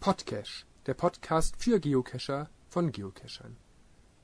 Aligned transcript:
Podcache, 0.00 0.64
der 0.86 0.94
Podcast 0.94 1.56
für 1.58 1.80
Geocacher 1.80 2.48
von 2.68 2.92
Geocachern. 2.92 3.56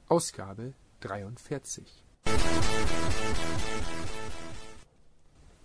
Ausgabe 0.06 0.72
43. 1.00 2.04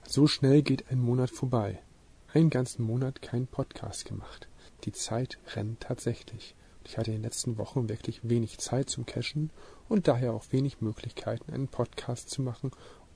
So 0.04 0.26
schnell 0.26 0.64
geht 0.64 0.90
ein 0.90 1.00
Monat 1.00 1.30
vorbei. 1.30 1.84
Einen 2.34 2.50
ganzen 2.50 2.84
Monat 2.84 3.22
kein 3.22 3.45
Podcast 3.45 4.05
gemacht. 4.05 4.48
Die 4.86 4.94
Zeit 4.94 5.38
rennt 5.55 5.82
tatsächlich. 5.82 6.55
Ich 6.84 6.98
hatte 6.98 7.12
in 7.12 7.18
den 7.18 7.23
letzten 7.23 7.60
Wochen 7.60 7.88
wirklich 7.88 8.28
wenig 8.28 8.57
Zeit 8.57 8.89
zum 8.89 9.05
Cachen 9.05 9.52
und 9.89 10.07
daher 10.07 10.34
auch 10.34 10.52
wenig 10.52 10.82
Möglichkeiten, 10.82 11.54
einen 11.54 11.68
Podcast 11.68 12.32
zu 12.32 12.41
machen 12.41 12.71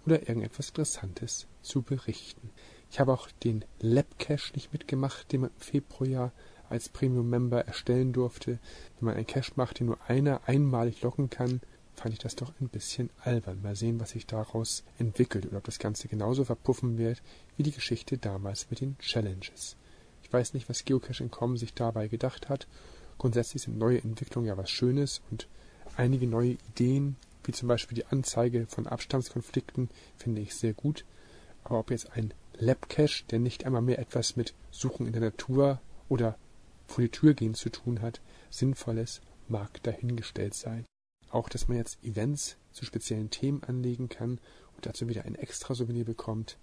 oder 0.05 0.29
irgendetwas 0.29 0.69
Interessantes 0.69 1.47
zu 1.63 1.81
berichten. 1.81 2.51
Ich 2.91 2.99
habe 2.99 3.13
auch 3.13 3.31
den 3.43 3.65
Lab-Cache 3.79 4.53
nicht 4.53 4.71
mitgemacht, 4.71 5.31
den 5.31 5.41
man 5.41 5.49
im 5.49 5.59
Februar 5.59 6.31
als 6.69 6.89
Premium-Member 6.89 7.65
erstellen 7.67 8.13
durfte. 8.13 8.59
Wenn 8.99 9.05
man 9.05 9.15
einen 9.15 9.27
Cache 9.27 9.53
macht, 9.55 9.79
den 9.79 9.87
nur 9.87 9.97
einer 10.07 10.41
einmalig 10.47 11.01
locken 11.01 11.29
kann, 11.29 11.61
fand 11.95 12.13
ich 12.13 12.19
das 12.19 12.35
doch 12.35 12.51
ein 12.59 12.69
bisschen 12.69 13.09
albern. 13.21 13.61
Mal 13.61 13.75
sehen, 13.75 13.99
was 13.99 14.11
sich 14.11 14.25
daraus 14.25 14.83
entwickelt 14.97 15.45
oder 15.45 15.57
ob 15.57 15.63
das 15.63 15.79
Ganze 15.79 16.07
genauso 16.07 16.43
verpuffen 16.43 16.97
wird 16.97 17.21
wie 17.57 17.63
die 17.63 17.71
Geschichte 17.71 18.17
damals 18.17 18.69
mit 18.69 18.81
den 18.81 18.97
Challenges. 18.99 19.75
Ich 20.23 20.33
weiß 20.33 20.53
nicht, 20.53 20.69
was 20.69 20.85
Geocaching.com 20.85 21.57
sich 21.57 21.73
dabei 21.73 22.07
gedacht 22.07 22.49
hat. 22.49 22.67
Grundsätzlich 23.17 23.63
sind 23.63 23.77
neue 23.77 24.03
Entwicklungen 24.03 24.47
ja 24.47 24.57
was 24.57 24.71
Schönes 24.71 25.21
und 25.29 25.47
einige 25.95 26.27
neue 26.27 26.57
Ideen, 26.69 27.15
wie 27.43 27.51
zum 27.51 27.67
Beispiel 27.67 27.95
die 27.95 28.05
Anzeige 28.05 28.65
von 28.67 28.87
Abstandskonflikten, 28.87 29.89
finde 30.17 30.41
ich 30.41 30.55
sehr 30.55 30.73
gut. 30.73 31.05
Aber 31.63 31.79
ob 31.79 31.91
jetzt 31.91 32.11
ein 32.13 32.33
Lab-Cache, 32.57 33.23
der 33.29 33.39
nicht 33.39 33.65
einmal 33.65 33.81
mehr 33.81 33.99
etwas 33.99 34.35
mit 34.35 34.53
Suchen 34.71 35.05
in 35.05 35.13
der 35.13 35.21
Natur 35.21 35.79
oder 36.09 36.37
die 37.01 37.09
Tür 37.09 37.33
gehen 37.33 37.53
zu 37.53 37.69
tun 37.69 38.01
hat, 38.01 38.21
sinnvolles, 38.49 39.21
mag 39.47 39.81
dahingestellt 39.83 40.53
sein. 40.53 40.85
Auch, 41.29 41.49
dass 41.49 41.67
man 41.67 41.77
jetzt 41.77 42.03
Events 42.03 42.57
zu 42.71 42.85
speziellen 42.85 43.29
Themen 43.29 43.63
anlegen 43.63 44.09
kann 44.09 44.39
und 44.75 44.85
dazu 44.85 45.07
wieder 45.07 45.25
ein 45.25 45.35
extra 45.35 45.73
Souvenir 45.73 46.05
bekommt. 46.05 46.57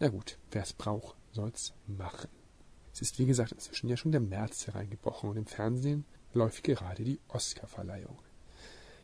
Na 0.00 0.08
gut, 0.08 0.38
wer 0.50 0.62
es 0.62 0.72
braucht, 0.72 1.16
soll's 1.32 1.72
machen. 1.86 2.28
Es 2.92 3.00
ist 3.00 3.18
wie 3.18 3.26
gesagt 3.26 3.52
inzwischen 3.52 3.88
ja 3.88 3.96
schon 3.96 4.12
der 4.12 4.20
März 4.20 4.66
hereingebrochen 4.66 5.30
und 5.30 5.36
im 5.36 5.46
Fernsehen 5.46 6.04
läuft 6.34 6.64
gerade 6.64 7.04
die 7.04 7.20
Oscar-Verleihung. 7.28 8.18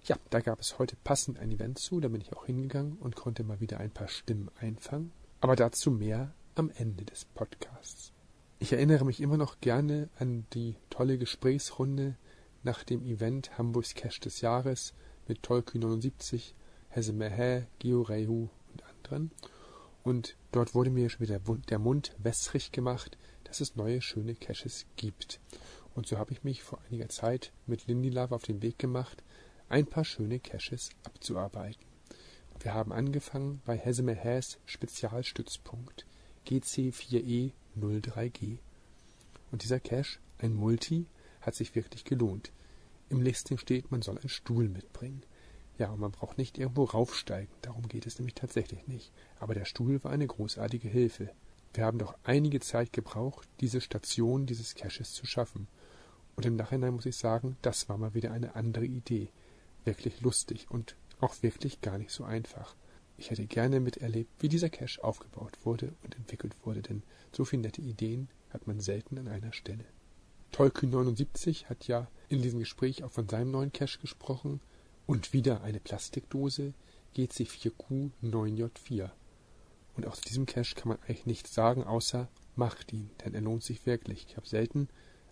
Ja, 0.04 0.16
da 0.30 0.40
gab 0.40 0.60
es 0.60 0.78
heute 0.78 0.96
passend 1.04 1.38
ein 1.38 1.50
Event 1.50 1.78
zu, 1.78 2.00
da 2.00 2.08
bin 2.08 2.20
ich 2.20 2.32
auch 2.32 2.46
hingegangen 2.46 2.96
und 2.98 3.16
konnte 3.16 3.44
mal 3.44 3.60
wieder 3.60 3.78
ein 3.78 3.90
paar 3.90 4.08
Stimmen 4.08 4.50
einfangen. 4.60 5.12
Aber 5.40 5.56
dazu 5.56 5.90
mehr 5.90 6.34
am 6.54 6.70
Ende 6.70 7.04
des 7.04 7.24
Podcasts. 7.24 8.12
Ich 8.60 8.72
erinnere 8.72 9.04
mich 9.04 9.20
immer 9.20 9.36
noch 9.36 9.60
gerne 9.60 10.08
an 10.18 10.44
die 10.52 10.74
tolle 10.90 11.16
Gesprächsrunde 11.16 12.16
nach 12.64 12.82
dem 12.82 13.04
Event 13.04 13.56
Hamburgs 13.56 13.94
Cash 13.94 14.18
des 14.18 14.40
Jahres 14.40 14.94
mit 15.28 15.44
Tolkien 15.44 15.82
79, 15.82 16.56
Hesse 16.88 17.12
Mehe, 17.12 17.68
Geo 17.78 18.02
Reihu 18.02 18.48
und 18.72 18.82
anderen. 18.82 19.30
Und 20.02 20.36
dort 20.50 20.74
wurde 20.74 20.90
mir 20.90 21.08
schon 21.08 21.20
wieder 21.20 21.38
der 21.38 21.78
Mund 21.78 22.16
wässrig 22.18 22.72
gemacht, 22.72 23.16
dass 23.44 23.60
es 23.60 23.76
neue 23.76 24.02
schöne 24.02 24.34
Caches 24.34 24.86
gibt. 24.96 25.38
Und 25.94 26.08
so 26.08 26.18
habe 26.18 26.32
ich 26.32 26.42
mich 26.42 26.64
vor 26.64 26.80
einiger 26.88 27.08
Zeit 27.08 27.52
mit 27.68 27.86
Lindy 27.86 28.10
Love 28.10 28.34
auf 28.34 28.42
den 28.42 28.60
Weg 28.60 28.76
gemacht, 28.76 29.22
ein 29.68 29.86
paar 29.86 30.04
schöne 30.04 30.40
Caches 30.40 30.90
abzuarbeiten. 31.04 31.84
Wir 32.58 32.74
haben 32.74 32.90
angefangen 32.90 33.62
bei 33.64 33.76
Heseme 33.76 34.14
Häs 34.14 34.58
Spezialstützpunkt 34.66 36.06
GC4E 36.48 37.52
03G. 37.80 38.58
Und 39.50 39.62
dieser 39.62 39.80
Cache, 39.80 40.18
ein 40.38 40.54
Multi, 40.54 41.06
hat 41.40 41.54
sich 41.54 41.74
wirklich 41.74 42.04
gelohnt. 42.04 42.52
Im 43.08 43.22
Listing 43.22 43.58
steht, 43.58 43.90
man 43.90 44.02
soll 44.02 44.18
einen 44.18 44.28
Stuhl 44.28 44.68
mitbringen. 44.68 45.22
Ja, 45.78 45.90
und 45.90 46.00
man 46.00 46.10
braucht 46.10 46.38
nicht 46.38 46.58
irgendwo 46.58 46.84
raufsteigen, 46.84 47.52
darum 47.62 47.88
geht 47.88 48.06
es 48.06 48.18
nämlich 48.18 48.34
tatsächlich 48.34 48.86
nicht. 48.88 49.12
Aber 49.38 49.54
der 49.54 49.64
Stuhl 49.64 50.02
war 50.02 50.10
eine 50.10 50.26
großartige 50.26 50.88
Hilfe. 50.88 51.30
Wir 51.72 51.84
haben 51.84 51.98
doch 51.98 52.14
einige 52.24 52.60
Zeit 52.60 52.92
gebraucht, 52.92 53.48
diese 53.60 53.80
Station 53.80 54.46
dieses 54.46 54.74
Caches 54.74 55.12
zu 55.12 55.26
schaffen. 55.26 55.68
Und 56.34 56.46
im 56.46 56.56
Nachhinein 56.56 56.94
muss 56.94 57.06
ich 57.06 57.16
sagen, 57.16 57.56
das 57.62 57.88
war 57.88 57.96
mal 57.96 58.14
wieder 58.14 58.32
eine 58.32 58.56
andere 58.56 58.86
Idee. 58.86 59.30
Wirklich 59.84 60.20
lustig 60.20 60.66
und 60.70 60.96
auch 61.20 61.42
wirklich 61.42 61.80
gar 61.80 61.98
nicht 61.98 62.10
so 62.10 62.24
einfach. 62.24 62.74
Ich 63.18 63.30
hätte 63.30 63.46
gerne 63.46 63.80
miterlebt, 63.80 64.30
wie 64.38 64.48
dieser 64.48 64.70
Cache 64.70 65.02
aufgebaut 65.02 65.58
wurde 65.64 65.92
und 66.04 66.14
entwickelt 66.16 66.54
wurde, 66.64 66.82
denn 66.82 67.02
so 67.32 67.44
viele 67.44 67.62
nette 67.62 67.82
Ideen 67.82 68.28
hat 68.50 68.68
man 68.68 68.78
selten 68.78 69.18
an 69.18 69.26
einer 69.26 69.52
Stelle. 69.52 69.84
Tolkien 70.52 70.90
79 70.90 71.68
hat 71.68 71.88
ja 71.88 72.08
in 72.28 72.42
diesem 72.42 72.60
Gespräch 72.60 73.02
auch 73.02 73.10
von 73.10 73.28
seinem 73.28 73.50
neuen 73.50 73.72
Cache 73.72 73.98
gesprochen 73.98 74.60
und 75.06 75.32
wieder 75.32 75.62
eine 75.62 75.80
Plastikdose 75.80 76.74
GC4Q 77.16 78.12
9J4. 78.22 79.10
Und 79.96 80.06
auch 80.06 80.14
zu 80.14 80.22
diesem 80.22 80.46
Cache 80.46 80.76
kann 80.76 80.88
man 80.88 80.98
eigentlich 81.02 81.26
nichts 81.26 81.52
sagen, 81.52 81.82
außer 81.82 82.28
macht 82.54 82.92
ihn, 82.92 83.10
denn 83.24 83.34
er 83.34 83.40
lohnt 83.40 83.64
sich 83.64 83.84
wirklich. 83.84 84.26
Ich 84.28 84.36
habe 84.36 84.46
selten 84.46 84.88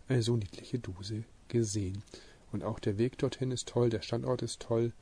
eine 0.09 0.23
so 0.23 0.37
niedliche 0.37 0.81
Dose 0.81 1.23
gesehen. 1.47 2.03
Und 2.51 2.65
auch 2.65 2.81
der 2.81 2.99
Weg 2.99 3.17
dorthin 3.19 3.53
ist 3.53 3.69
toll, 3.69 3.91
der 3.91 4.03
Standort 4.03 4.43
ist 4.43 4.61
toll 4.61 4.93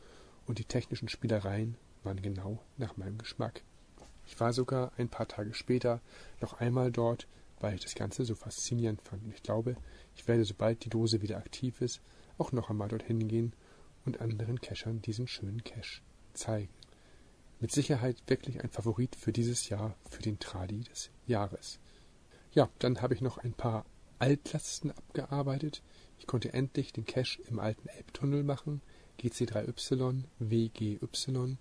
und 0.47 0.59
die 0.59 0.65
technischen 0.65 1.09
Spielereien 1.09 1.77
waren 2.05 2.23
genau 2.23 2.63
nach 2.77 2.97
meinem 2.97 3.19
Geschmack. 3.19 3.63
Ich 4.27 4.39
war 4.41 4.53
sogar 4.53 4.93
ein 4.97 5.09
paar 5.09 5.29
Tage 5.29 5.55
später 5.55 6.01
noch 6.41 6.55
einmal 6.55 6.91
dort, 6.91 7.27
weil 7.61 7.75
ich 7.75 7.83
das 7.83 7.95
Ganze 7.95 8.25
so 8.25 8.35
faszinierend 8.35 9.03
fand. 9.03 9.25
Und 9.25 9.35
ich 9.35 9.43
glaube, 9.43 9.77
ich 10.17 10.27
werde, 10.27 10.45
sobald 10.45 10.85
die 10.85 10.91
Dose 10.91 11.23
wieder 11.23 11.39
aktiv 11.39 11.81
ist, 11.81 12.01
auch 12.39 12.53
noch 12.53 12.71
einmal 12.71 12.89
dorthin 12.89 13.29
gehen 13.29 13.53
und 14.05 14.21
anderen 14.21 14.61
Cachern 14.61 15.03
diesen 15.03 15.29
schönen 15.29 15.63
Cache 15.65 16.03
zeigen. 16.35 16.73
Mit 17.61 17.73
Sicherheit 17.73 18.23
wirklich 18.27 18.63
ein 18.63 18.71
Favorit 18.71 19.17
für 19.17 19.33
dieses 19.33 19.69
Jahr, 19.69 19.97
für 20.11 20.23
den 20.23 20.39
Tradi 20.39 20.81
des 20.81 21.11
Jahres. 21.27 21.79
Ja, 22.53 22.69
dann 22.79 23.01
habe 23.01 23.15
ich 23.15 23.21
noch 23.21 23.39
ein 23.39 23.55
paar 23.55 23.87
Altlasten 24.19 24.91
abgearbeitet. 24.91 25.83
Ich 26.19 26.27
konnte 26.27 26.53
endlich 26.53 26.93
den 26.93 27.07
Cache 27.07 27.41
im 27.49 27.59
alten 27.59 27.89
Elbtunnel 27.89 28.43
machen, 28.43 28.81
GC3Y, 29.21 30.25
WGY. 30.39 31.57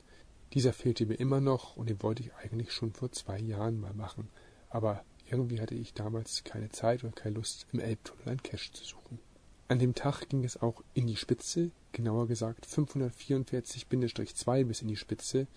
Dieser 0.53 0.73
fehlte 0.73 1.05
mir 1.05 1.15
immer 1.15 1.41
noch 1.41 1.77
und 1.77 1.89
den 1.89 2.01
wollte 2.03 2.21
ich 2.21 2.33
eigentlich 2.35 2.71
schon 2.71 2.93
vor 2.93 3.11
zwei 3.11 3.39
Jahren 3.39 3.79
mal 3.79 3.93
machen. 3.93 4.29
Aber 4.69 5.03
irgendwie 5.29 5.59
hatte 5.59 5.73
ich 5.73 5.93
damals 5.93 6.43
keine 6.43 6.69
Zeit 6.69 7.03
oder 7.03 7.13
keine 7.13 7.35
Lust, 7.35 7.65
im 7.73 7.79
Elbtunnel 7.79 8.29
ein 8.29 8.43
Cache 8.43 8.71
zu 8.71 8.83
suchen. 8.83 9.19
An 9.67 9.79
dem 9.79 9.95
Tag 9.95 10.29
ging 10.29 10.43
es 10.43 10.61
auch 10.61 10.83
in 10.93 11.07
die 11.07 11.15
Spitze, 11.15 11.71
genauer 11.91 12.27
gesagt 12.27 12.67
544-2 12.67 14.65
bis 14.65 14.81
in 14.83 14.89
die 14.89 14.95
Spitze, 14.95 15.47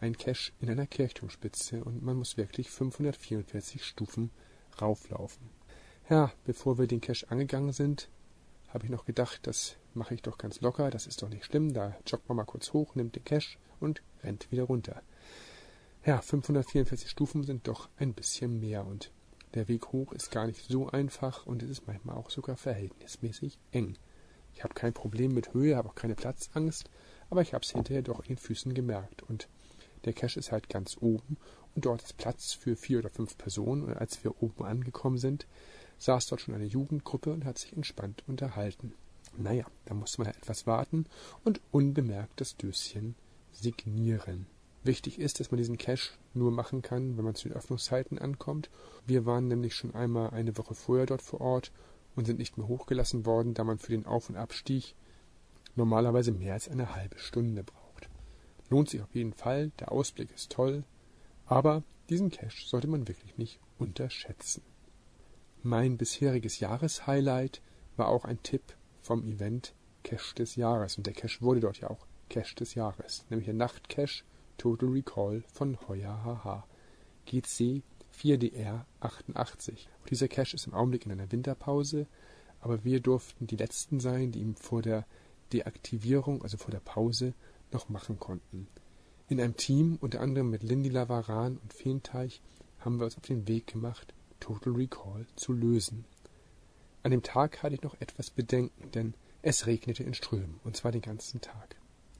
ein 0.00 0.18
Cache 0.18 0.52
in 0.60 0.68
einer 0.68 0.86
Kirchturmspitze 0.86 1.82
und 1.82 2.02
man 2.02 2.16
muss 2.16 2.36
wirklich 2.36 2.68
544 2.70 3.82
Stufen 3.82 4.30
rauflaufen. 4.80 5.48
Ja, 6.10 6.32
bevor 6.44 6.78
wir 6.78 6.86
den 6.86 7.00
Cache 7.00 7.30
angegangen 7.30 7.72
sind, 7.72 8.10
habe 8.68 8.84
ich 8.84 8.90
noch 8.90 9.06
gedacht, 9.06 9.46
das 9.46 9.76
mache 9.94 10.14
ich 10.14 10.22
doch 10.22 10.36
ganz 10.36 10.60
locker, 10.60 10.90
das 10.90 11.06
ist 11.06 11.22
doch 11.22 11.30
nicht 11.30 11.46
schlimm, 11.46 11.72
da 11.72 11.96
joggt 12.06 12.28
man 12.28 12.36
mal 12.36 12.44
kurz 12.44 12.72
hoch, 12.74 12.94
nimmt 12.94 13.16
den 13.16 13.24
Cache 13.24 13.56
und 13.84 14.02
rennt 14.22 14.50
wieder 14.50 14.64
runter. 14.64 15.02
Ja, 16.04 16.20
544 16.20 17.08
Stufen 17.08 17.44
sind 17.44 17.68
doch 17.68 17.88
ein 17.96 18.12
bisschen 18.12 18.60
mehr 18.60 18.86
und 18.86 19.10
der 19.54 19.68
Weg 19.68 19.92
hoch 19.92 20.12
ist 20.12 20.30
gar 20.30 20.46
nicht 20.46 20.68
so 20.68 20.88
einfach 20.88 21.46
und 21.46 21.62
es 21.62 21.70
ist 21.70 21.86
manchmal 21.86 22.16
auch 22.16 22.28
sogar 22.28 22.56
verhältnismäßig 22.56 23.58
eng. 23.70 23.96
Ich 24.52 24.64
habe 24.64 24.74
kein 24.74 24.92
Problem 24.92 25.32
mit 25.32 25.54
Höhe, 25.54 25.76
habe 25.76 25.88
auch 25.88 25.94
keine 25.94 26.14
Platzangst, 26.14 26.90
aber 27.30 27.42
ich 27.42 27.54
habe 27.54 27.64
es 27.64 27.70
hinterher 27.70 28.02
doch 28.02 28.20
in 28.20 28.26
den 28.26 28.38
Füßen 28.38 28.74
gemerkt 28.74 29.22
und 29.22 29.48
der 30.04 30.12
Cache 30.12 30.38
ist 30.38 30.52
halt 30.52 30.68
ganz 30.68 30.96
oben 31.00 31.36
und 31.74 31.86
dort 31.86 32.02
ist 32.02 32.16
Platz 32.16 32.52
für 32.52 32.76
vier 32.76 32.98
oder 32.98 33.10
fünf 33.10 33.38
Personen 33.38 33.84
und 33.84 33.96
als 33.96 34.22
wir 34.24 34.42
oben 34.42 34.64
angekommen 34.64 35.18
sind, 35.18 35.46
saß 35.98 36.26
dort 36.26 36.40
schon 36.40 36.54
eine 36.54 36.66
Jugendgruppe 36.66 37.32
und 37.32 37.44
hat 37.44 37.58
sich 37.58 37.72
entspannt 37.72 38.24
unterhalten. 38.26 38.92
Naja, 39.36 39.66
da 39.86 39.94
musste 39.94 40.20
man 40.20 40.26
halt 40.26 40.36
etwas 40.36 40.66
warten 40.66 41.06
und 41.44 41.60
unbemerkt 41.70 42.40
das 42.40 42.56
Döschen 42.56 43.14
signieren. 43.54 44.46
Wichtig 44.82 45.18
ist, 45.18 45.40
dass 45.40 45.50
man 45.50 45.58
diesen 45.58 45.78
Cache 45.78 46.12
nur 46.34 46.50
machen 46.50 46.82
kann, 46.82 47.16
wenn 47.16 47.24
man 47.24 47.34
zu 47.34 47.48
den 47.48 47.56
Öffnungszeiten 47.56 48.18
ankommt. 48.18 48.68
Wir 49.06 49.24
waren 49.24 49.48
nämlich 49.48 49.74
schon 49.74 49.94
einmal 49.94 50.30
eine 50.30 50.58
Woche 50.58 50.74
vorher 50.74 51.06
dort 51.06 51.22
vor 51.22 51.40
Ort 51.40 51.72
und 52.16 52.26
sind 52.26 52.38
nicht 52.38 52.58
mehr 52.58 52.68
hochgelassen 52.68 53.24
worden, 53.24 53.54
da 53.54 53.64
man 53.64 53.78
für 53.78 53.92
den 53.92 54.04
Auf- 54.04 54.28
und 54.28 54.36
Abstieg 54.36 54.94
normalerweise 55.74 56.32
mehr 56.32 56.52
als 56.52 56.68
eine 56.68 56.94
halbe 56.94 57.18
Stunde 57.18 57.64
braucht. 57.64 58.08
Lohnt 58.68 58.90
sich 58.90 59.00
auf 59.00 59.14
jeden 59.14 59.32
Fall, 59.32 59.70
der 59.78 59.90
Ausblick 59.90 60.30
ist 60.34 60.52
toll, 60.52 60.84
aber 61.46 61.82
diesen 62.10 62.30
Cache 62.30 62.66
sollte 62.66 62.86
man 62.86 63.08
wirklich 63.08 63.36
nicht 63.38 63.60
unterschätzen. 63.78 64.62
Mein 65.62 65.96
bisheriges 65.96 66.60
Jahreshighlight 66.60 67.62
war 67.96 68.08
auch 68.08 68.26
ein 68.26 68.42
Tipp 68.42 68.62
vom 69.00 69.24
Event 69.24 69.74
Cache 70.02 70.34
des 70.34 70.56
Jahres. 70.56 70.98
Und 70.98 71.06
der 71.06 71.14
Cache 71.14 71.40
wurde 71.40 71.60
dort 71.60 71.78
ja 71.78 71.88
auch 71.88 72.06
Cache 72.28 72.54
des 72.56 72.74
Jahres, 72.74 73.24
nämlich 73.30 73.46
der 73.46 73.54
Nachtcache 73.54 74.24
Total 74.58 74.88
Recall 74.88 75.42
von 75.52 75.78
Heuer 75.88 76.22
HH. 76.24 76.64
GC 77.26 77.82
4DR 78.14 78.84
88. 79.00 79.88
Und 80.00 80.10
dieser 80.10 80.28
Cache 80.28 80.54
ist 80.54 80.66
im 80.66 80.74
Augenblick 80.74 81.06
in 81.06 81.12
einer 81.12 81.32
Winterpause, 81.32 82.06
aber 82.60 82.84
wir 82.84 83.00
durften 83.00 83.46
die 83.46 83.56
Letzten 83.56 84.00
sein, 84.00 84.32
die 84.32 84.40
ihm 84.40 84.56
vor 84.56 84.82
der 84.82 85.06
Deaktivierung, 85.52 86.42
also 86.42 86.56
vor 86.56 86.70
der 86.70 86.80
Pause, 86.80 87.34
noch 87.72 87.88
machen 87.88 88.18
konnten. 88.18 88.68
In 89.28 89.40
einem 89.40 89.56
Team, 89.56 89.98
unter 90.00 90.20
anderem 90.20 90.50
mit 90.50 90.62
Lindy 90.62 90.90
Lavaran 90.90 91.58
und 91.58 91.72
Feenteich, 91.72 92.40
haben 92.78 92.98
wir 92.98 93.06
uns 93.06 93.16
auf 93.16 93.24
den 93.24 93.48
Weg 93.48 93.66
gemacht, 93.66 94.14
Total 94.40 94.74
Recall 94.74 95.26
zu 95.36 95.52
lösen. 95.52 96.04
An 97.02 97.10
dem 97.10 97.22
Tag 97.22 97.62
hatte 97.62 97.74
ich 97.74 97.82
noch 97.82 98.00
etwas 98.00 98.30
Bedenken, 98.30 98.90
denn 98.92 99.14
es 99.42 99.66
regnete 99.66 100.02
in 100.02 100.14
Strömen, 100.14 100.60
und 100.64 100.76
zwar 100.76 100.92
den 100.92 101.02
ganzen 101.02 101.40
Tag. 101.40 101.73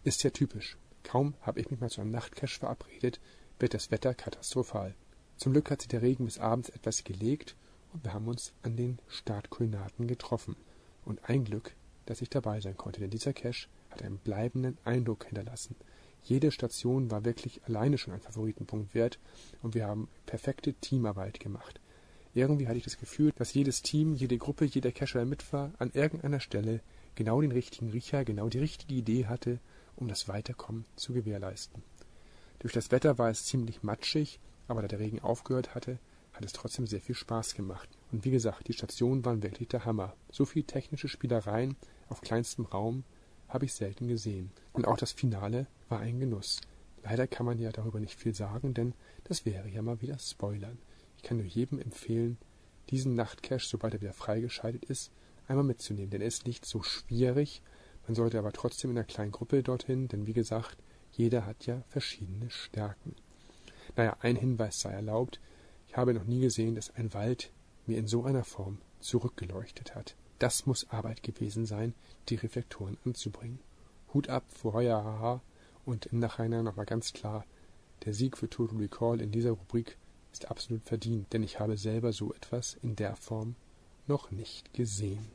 Ist 0.04 0.22
ja 0.22 0.28
typisch. 0.28 0.76
Kaum 1.02 1.32
habe 1.40 1.60
ich 1.60 1.70
mich 1.70 1.80
mal 1.80 1.88
zu 1.88 2.02
einem 2.02 2.10
Nachtcash 2.10 2.58
verabredet, 2.58 3.20
wird 3.58 3.72
das 3.72 3.90
Wetter 3.90 4.12
katastrophal. 4.12 4.94
Zum 5.38 5.54
Glück 5.54 5.70
hat 5.70 5.80
sich 5.80 5.88
der 5.88 6.02
Regen 6.02 6.26
bis 6.26 6.38
abends 6.38 6.68
etwas 6.68 7.04
gelegt 7.04 7.56
und 7.94 8.04
wir 8.04 8.12
haben 8.12 8.28
uns 8.28 8.52
an 8.62 8.76
den 8.76 8.98
Startkoordinaten 9.08 10.06
getroffen. 10.06 10.56
Und 11.06 11.26
ein 11.26 11.44
Glück, 11.44 11.74
dass 12.04 12.20
ich 12.20 12.28
dabei 12.28 12.60
sein 12.60 12.76
konnte, 12.76 13.00
denn 13.00 13.08
dieser 13.08 13.32
Cache 13.32 13.68
hat 13.88 14.02
einen 14.02 14.18
bleibenden 14.18 14.76
Eindruck 14.84 15.24
hinterlassen. 15.24 15.74
Jede 16.22 16.50
Station 16.50 17.10
war 17.10 17.24
wirklich 17.24 17.64
alleine 17.64 17.96
schon 17.96 18.12
ein 18.12 18.20
Favoritenpunkt 18.20 18.94
wert 18.94 19.18
und 19.62 19.74
wir 19.74 19.86
haben 19.86 20.08
perfekte 20.26 20.74
Teamarbeit 20.74 21.40
gemacht. 21.40 21.80
Irgendwie 22.34 22.68
hatte 22.68 22.78
ich 22.78 22.84
das 22.84 22.98
Gefühl, 22.98 23.32
dass 23.36 23.54
jedes 23.54 23.80
Team, 23.80 24.12
jede 24.12 24.36
Gruppe, 24.36 24.66
jeder 24.66 24.92
Cacher, 24.92 25.20
der 25.20 25.26
mit 25.26 25.50
war, 25.50 25.72
an 25.78 25.92
irgendeiner 25.94 26.40
Stelle 26.40 26.82
genau 27.14 27.40
den 27.40 27.52
richtigen 27.52 27.88
Riecher, 27.88 28.26
genau 28.26 28.50
die 28.50 28.58
richtige 28.58 28.94
Idee 28.94 29.26
hatte, 29.26 29.60
um 29.96 30.08
das 30.08 30.28
Weiterkommen 30.28 30.84
zu 30.96 31.12
gewährleisten. 31.12 31.82
Durch 32.58 32.72
das 32.72 32.90
Wetter 32.90 33.18
war 33.18 33.30
es 33.30 33.44
ziemlich 33.44 33.82
matschig, 33.82 34.40
aber 34.68 34.82
da 34.82 34.88
der 34.88 34.98
Regen 34.98 35.20
aufgehört 35.20 35.74
hatte, 35.74 35.98
hat 36.32 36.44
es 36.44 36.52
trotzdem 36.52 36.86
sehr 36.86 37.00
viel 37.00 37.14
Spaß 37.14 37.54
gemacht. 37.54 37.88
Und 38.10 38.24
wie 38.24 38.30
gesagt, 38.30 38.68
die 38.68 38.72
Stationen 38.72 39.24
waren 39.24 39.42
wirklich 39.42 39.68
der 39.68 39.84
Hammer. 39.84 40.14
So 40.30 40.44
viel 40.44 40.64
technische 40.64 41.08
Spielereien 41.08 41.76
auf 42.08 42.20
kleinstem 42.20 42.64
Raum 42.64 43.04
habe 43.48 43.66
ich 43.66 43.74
selten 43.74 44.08
gesehen. 44.08 44.50
Und 44.72 44.86
auch 44.86 44.96
das 44.96 45.12
Finale 45.12 45.66
war 45.88 46.00
ein 46.00 46.18
Genuss. 46.18 46.60
Leider 47.02 47.26
kann 47.26 47.46
man 47.46 47.58
ja 47.58 47.70
darüber 47.70 48.00
nicht 48.00 48.18
viel 48.18 48.34
sagen, 48.34 48.74
denn 48.74 48.94
das 49.24 49.44
wäre 49.44 49.68
ja 49.68 49.82
mal 49.82 50.00
wieder 50.00 50.18
Spoilern. 50.18 50.78
Ich 51.16 51.22
kann 51.22 51.36
nur 51.36 51.46
jedem 51.46 51.78
empfehlen, 51.78 52.38
diesen 52.90 53.14
Nachtcache, 53.14 53.64
sobald 53.64 53.94
er 53.94 54.00
wieder 54.00 54.12
freigeschaltet 54.12 54.84
ist, 54.86 55.12
einmal 55.46 55.64
mitzunehmen, 55.64 56.10
denn 56.10 56.20
er 56.20 56.28
ist 56.28 56.46
nicht 56.46 56.64
so 56.64 56.82
schwierig. 56.82 57.62
Man 58.06 58.14
sollte 58.14 58.38
aber 58.38 58.52
trotzdem 58.52 58.90
in 58.90 58.98
einer 58.98 59.06
kleinen 59.06 59.32
Gruppe 59.32 59.62
dorthin, 59.62 60.08
denn 60.08 60.26
wie 60.26 60.32
gesagt, 60.32 60.76
jeder 61.12 61.46
hat 61.46 61.66
ja 61.66 61.82
verschiedene 61.88 62.50
Stärken. 62.50 63.14
Naja, 63.96 64.16
ein 64.20 64.36
Hinweis 64.36 64.80
sei 64.80 64.90
erlaubt. 64.90 65.40
Ich 65.88 65.96
habe 65.96 66.14
noch 66.14 66.24
nie 66.24 66.40
gesehen, 66.40 66.74
dass 66.74 66.94
ein 66.96 67.14
Wald 67.14 67.50
mir 67.86 67.98
in 67.98 68.06
so 68.06 68.24
einer 68.24 68.44
Form 68.44 68.78
zurückgeleuchtet 69.00 69.94
hat. 69.94 70.16
Das 70.38 70.66
muss 70.66 70.90
Arbeit 70.90 71.22
gewesen 71.22 71.66
sein, 71.66 71.94
die 72.28 72.34
Reflektoren 72.34 72.98
anzubringen. 73.04 73.60
Hut 74.12 74.28
ab 74.28 74.44
vor 74.48 74.74
euer 74.74 75.02
Haha 75.02 75.40
und 75.84 76.06
im 76.06 76.18
Nachhinein 76.18 76.64
nochmal 76.64 76.86
ganz 76.86 77.12
klar, 77.12 77.44
der 78.04 78.14
Sieg 78.14 78.36
für 78.36 78.50
Total 78.50 78.78
Recall 78.78 79.20
in 79.20 79.30
dieser 79.30 79.52
Rubrik 79.52 79.96
ist 80.32 80.50
absolut 80.50 80.82
verdient, 80.84 81.32
denn 81.32 81.42
ich 81.42 81.60
habe 81.60 81.76
selber 81.76 82.12
so 82.12 82.34
etwas 82.34 82.76
in 82.82 82.96
der 82.96 83.16
Form 83.16 83.54
noch 84.06 84.30
nicht 84.30 84.74
gesehen. 84.74 85.26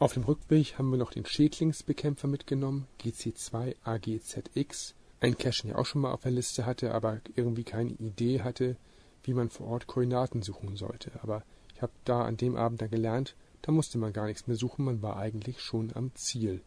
Auf 0.00 0.14
dem 0.14 0.22
Rückweg 0.22 0.78
haben 0.78 0.90
wir 0.90 0.96
noch 0.96 1.12
den 1.12 1.26
Schädlingsbekämpfer 1.26 2.26
mitgenommen, 2.26 2.86
GC2 3.02 3.76
AGZX, 3.84 4.94
ein 5.20 5.36
Cache, 5.36 5.60
den 5.60 5.72
ich 5.72 5.76
auch 5.76 5.84
schon 5.84 6.00
mal 6.00 6.12
auf 6.12 6.22
der 6.22 6.30
Liste 6.30 6.64
hatte, 6.64 6.94
aber 6.94 7.20
irgendwie 7.36 7.64
keine 7.64 7.90
Idee 7.90 8.40
hatte, 8.40 8.78
wie 9.24 9.34
man 9.34 9.50
vor 9.50 9.66
Ort 9.66 9.86
Koordinaten 9.86 10.40
suchen 10.40 10.76
sollte. 10.76 11.10
Aber 11.22 11.44
ich 11.74 11.82
habe 11.82 11.92
da 12.06 12.22
an 12.24 12.38
dem 12.38 12.56
Abend 12.56 12.80
dann 12.80 12.90
gelernt, 12.90 13.36
da 13.60 13.72
musste 13.72 13.98
man 13.98 14.14
gar 14.14 14.24
nichts 14.24 14.46
mehr 14.46 14.56
suchen, 14.56 14.86
man 14.86 15.02
war 15.02 15.18
eigentlich 15.18 15.60
schon 15.60 15.94
am 15.94 16.14
Ziel. 16.14 16.62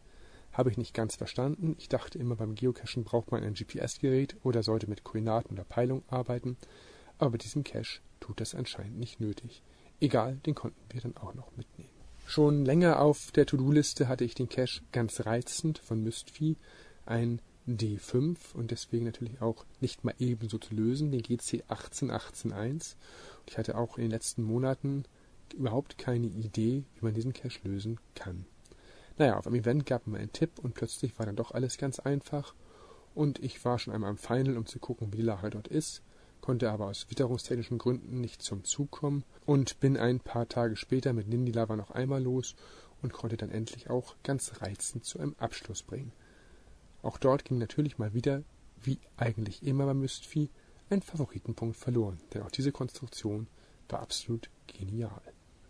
Habe 0.52 0.70
ich 0.70 0.78
nicht 0.78 0.94
ganz 0.94 1.16
verstanden. 1.16 1.74
Ich 1.80 1.88
dachte 1.88 2.20
immer, 2.20 2.36
beim 2.36 2.54
Geocachen 2.54 3.02
braucht 3.02 3.32
man 3.32 3.42
ein 3.42 3.54
GPS-Gerät 3.54 4.36
oder 4.44 4.62
sollte 4.62 4.88
mit 4.88 5.02
Koordinaten 5.02 5.54
oder 5.54 5.64
Peilung 5.64 6.04
arbeiten. 6.06 6.56
Aber 7.18 7.32
bei 7.32 7.38
diesem 7.38 7.64
Cache 7.64 8.00
tut 8.20 8.40
das 8.40 8.54
anscheinend 8.54 9.00
nicht 9.00 9.18
nötig. 9.18 9.64
Egal, 9.98 10.36
den 10.46 10.54
konnten 10.54 10.80
wir 10.90 11.00
dann 11.00 11.16
auch 11.16 11.34
noch 11.34 11.50
mitnehmen. 11.56 11.93
Schon 12.26 12.64
länger 12.64 13.00
auf 13.00 13.30
der 13.32 13.46
To-Do-Liste 13.46 14.08
hatte 14.08 14.24
ich 14.24 14.34
den 14.34 14.48
Cache 14.48 14.82
ganz 14.92 15.24
reizend 15.26 15.78
von 15.78 16.02
Mystvieh, 16.02 16.56
ein 17.06 17.40
D5 17.68 18.36
und 18.54 18.70
deswegen 18.70 19.04
natürlich 19.04 19.40
auch 19.40 19.64
nicht 19.80 20.04
mal 20.04 20.14
ebenso 20.18 20.58
zu 20.58 20.74
lösen, 20.74 21.12
den 21.12 21.22
GC 21.22 21.64
18181. 21.68 22.96
Und 23.40 23.50
ich 23.50 23.58
hatte 23.58 23.76
auch 23.76 23.96
in 23.98 24.02
den 24.02 24.10
letzten 24.10 24.42
Monaten 24.42 25.04
überhaupt 25.54 25.98
keine 25.98 26.26
Idee, 26.26 26.84
wie 26.94 27.04
man 27.04 27.14
diesen 27.14 27.32
Cache 27.32 27.60
lösen 27.64 28.00
kann. 28.14 28.46
Naja, 29.16 29.38
auf 29.38 29.46
einem 29.46 29.56
Event 29.56 29.86
gab 29.86 30.06
man 30.06 30.20
einen 30.20 30.32
Tipp 30.32 30.58
und 30.58 30.74
plötzlich 30.74 31.18
war 31.18 31.26
dann 31.26 31.36
doch 31.36 31.52
alles 31.52 31.78
ganz 31.78 32.00
einfach. 32.00 32.54
Und 33.14 33.38
ich 33.38 33.64
war 33.64 33.78
schon 33.78 33.94
einmal 33.94 34.10
im 34.10 34.18
Final, 34.18 34.56
um 34.56 34.66
zu 34.66 34.78
gucken, 34.78 35.12
wie 35.12 35.18
die 35.18 35.22
Lage 35.22 35.50
dort 35.50 35.68
ist, 35.68 36.02
konnte 36.44 36.70
aber 36.70 36.88
aus 36.88 37.06
witterungstechnischen 37.08 37.78
Gründen 37.78 38.20
nicht 38.20 38.42
zum 38.42 38.64
Zug 38.64 38.90
kommen 38.90 39.24
und 39.46 39.80
bin 39.80 39.96
ein 39.96 40.20
paar 40.20 40.46
Tage 40.46 40.76
später 40.76 41.14
mit 41.14 41.26
Nindilava 41.26 41.74
noch 41.74 41.90
einmal 41.90 42.22
los 42.22 42.54
und 43.00 43.14
konnte 43.14 43.38
dann 43.38 43.50
endlich 43.50 43.88
auch 43.88 44.14
ganz 44.22 44.60
reizend 44.60 45.06
zu 45.06 45.18
einem 45.18 45.34
Abschluss 45.38 45.82
bringen. 45.82 46.12
Auch 47.00 47.16
dort 47.16 47.46
ging 47.46 47.56
natürlich 47.56 47.96
mal 47.96 48.12
wieder, 48.12 48.42
wie 48.82 48.98
eigentlich 49.16 49.62
immer 49.62 49.86
beim 49.86 50.00
Mystvieh, 50.00 50.50
ein 50.90 51.00
Favoritenpunkt 51.00 51.78
verloren, 51.78 52.20
denn 52.34 52.42
auch 52.42 52.50
diese 52.50 52.72
Konstruktion 52.72 53.46
war 53.88 54.00
absolut 54.00 54.50
genial. 54.66 55.22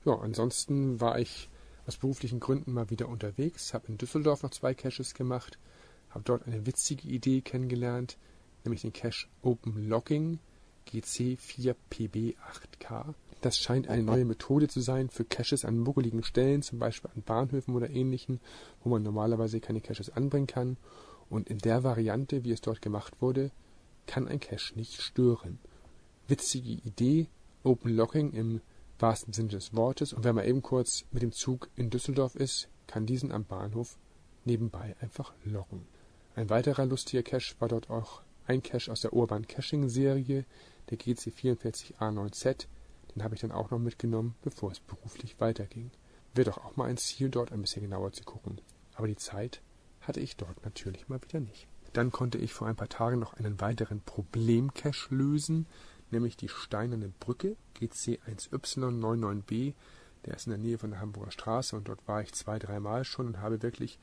Ja, 0.04 0.18
ansonsten 0.18 1.00
war 1.00 1.20
ich 1.20 1.50
aus 1.86 1.98
beruflichen 1.98 2.40
Gründen 2.40 2.72
mal 2.72 2.90
wieder 2.90 3.08
unterwegs, 3.08 3.74
habe 3.74 3.86
in 3.86 3.96
Düsseldorf 3.96 4.42
noch 4.42 4.50
zwei 4.50 4.74
Caches 4.74 5.14
gemacht, 5.14 5.56
habe 6.10 6.24
dort 6.24 6.48
eine 6.48 6.66
witzige 6.66 7.06
Idee 7.06 7.42
kennengelernt, 7.42 8.18
nämlich 8.64 8.82
den 8.82 8.92
Cache 8.92 9.28
Open 9.40 9.88
Logging 9.88 10.40
GC4PB8K. 10.90 13.14
Das 13.40 13.58
scheint 13.58 13.88
eine 13.88 14.02
neue 14.02 14.24
Methode 14.24 14.68
zu 14.68 14.80
sein 14.80 15.10
für 15.10 15.24
Caches 15.24 15.64
an 15.64 15.78
muggeligen 15.78 16.22
Stellen, 16.22 16.62
zum 16.62 16.78
Beispiel 16.78 17.10
an 17.14 17.22
Bahnhöfen 17.22 17.74
oder 17.74 17.90
ähnlichen, 17.90 18.40
wo 18.82 18.88
man 18.88 19.02
normalerweise 19.02 19.60
keine 19.60 19.82
Caches 19.82 20.10
anbringen 20.10 20.46
kann. 20.46 20.78
Und 21.28 21.48
in 21.48 21.58
der 21.58 21.84
Variante, 21.84 22.44
wie 22.44 22.52
es 22.52 22.60
dort 22.60 22.80
gemacht 22.80 23.20
wurde, 23.20 23.50
kann 24.06 24.28
ein 24.28 24.40
Cache 24.40 24.74
nicht 24.76 25.02
stören. 25.02 25.58
Witzige 26.26 26.70
Idee, 26.70 27.28
Open 27.64 27.94
Locking 27.94 28.32
im 28.32 28.60
wahrsten 28.98 29.32
Sinne 29.32 29.48
des 29.48 29.74
Wortes. 29.74 30.12
Und 30.12 30.24
wenn 30.24 30.34
man 30.34 30.46
eben 30.46 30.62
kurz 30.62 31.04
mit 31.10 31.22
dem 31.22 31.32
Zug 31.32 31.68
in 31.76 31.90
Düsseldorf 31.90 32.36
ist, 32.36 32.68
kann 32.86 33.06
diesen 33.06 33.32
am 33.32 33.44
Bahnhof 33.44 33.98
nebenbei 34.44 34.94
einfach 35.00 35.32
locken. 35.44 35.86
Ein 36.36 36.50
weiterer 36.50 36.86
lustiger 36.86 37.22
Cache 37.22 37.54
war 37.58 37.68
dort 37.68 37.90
auch 37.90 38.22
ein 38.46 38.62
Cache 38.62 38.90
aus 38.90 39.00
der 39.00 39.12
Urban 39.12 39.46
Caching 39.46 39.88
Serie, 39.88 40.44
der 40.90 40.98
GC44A9Z. 40.98 42.66
Den 43.14 43.22
habe 43.22 43.34
ich 43.34 43.40
dann 43.40 43.52
auch 43.52 43.70
noch 43.70 43.78
mitgenommen, 43.78 44.34
bevor 44.42 44.70
es 44.70 44.80
beruflich 44.80 45.40
weiterging. 45.40 45.90
Wird 46.34 46.48
doch 46.48 46.58
auch 46.58 46.76
mal 46.76 46.88
ein 46.88 46.96
Ziel, 46.96 47.30
dort 47.30 47.52
ein 47.52 47.60
bisschen 47.60 47.82
genauer 47.82 48.12
zu 48.12 48.24
gucken. 48.24 48.60
Aber 48.94 49.06
die 49.06 49.16
Zeit 49.16 49.62
hatte 50.00 50.20
ich 50.20 50.36
dort 50.36 50.64
natürlich 50.64 51.08
mal 51.08 51.22
wieder 51.22 51.40
nicht. 51.40 51.66
Dann 51.92 52.10
konnte 52.10 52.38
ich 52.38 52.52
vor 52.52 52.66
ein 52.66 52.76
paar 52.76 52.88
Tagen 52.88 53.20
noch 53.20 53.34
einen 53.34 53.60
weiteren 53.60 54.00
Problemcache 54.00 55.14
lösen, 55.14 55.66
nämlich 56.10 56.36
die 56.36 56.48
Steinerne 56.48 57.12
Brücke 57.20 57.56
GC1Y99B. 57.78 59.74
Der 60.26 60.34
ist 60.34 60.46
in 60.46 60.50
der 60.50 60.58
Nähe 60.58 60.78
von 60.78 60.90
der 60.90 61.00
Hamburger 61.00 61.30
Straße 61.30 61.76
und 61.76 61.88
dort 61.88 62.06
war 62.08 62.20
ich 62.20 62.32
zwei, 62.32 62.58
dreimal 62.58 63.04
schon 63.04 63.26
und 63.26 63.40
habe 63.40 63.62
wirklich 63.62 63.98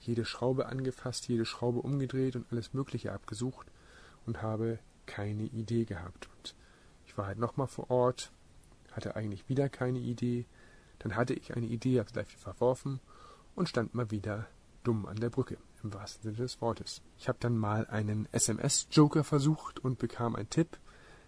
jede 0.00 0.24
Schraube 0.24 0.66
angefasst, 0.66 1.28
jede 1.28 1.46
Schraube 1.46 1.80
umgedreht 1.80 2.34
und 2.36 2.46
alles 2.50 2.74
Mögliche 2.74 3.12
abgesucht 3.12 3.70
und 4.26 4.42
habe 4.42 4.78
keine 5.06 5.44
Idee 5.44 5.84
gehabt. 5.84 6.28
Und 6.36 6.54
ich 7.06 7.16
war 7.16 7.26
halt 7.26 7.38
nochmal 7.38 7.68
vor 7.68 7.90
Ort, 7.90 8.32
hatte 8.92 9.16
eigentlich 9.16 9.48
wieder 9.48 9.68
keine 9.68 9.98
Idee. 9.98 10.46
Dann 10.98 11.16
hatte 11.16 11.34
ich 11.34 11.54
eine 11.54 11.66
Idee, 11.66 11.98
habe 11.98 12.10
gleich 12.10 12.36
verworfen 12.36 13.00
und 13.54 13.68
stand 13.68 13.94
mal 13.94 14.10
wieder 14.10 14.46
dumm 14.82 15.06
an 15.06 15.16
der 15.16 15.30
Brücke, 15.30 15.58
im 15.82 15.92
wahrsten 15.92 16.22
Sinne 16.22 16.36
des 16.36 16.60
Wortes. 16.60 17.02
Ich 17.18 17.28
habe 17.28 17.38
dann 17.40 17.56
mal 17.56 17.86
einen 17.86 18.28
SMS-Joker 18.32 19.24
versucht 19.24 19.80
und 19.80 19.98
bekam 19.98 20.36
einen 20.36 20.50
Tipp. 20.50 20.78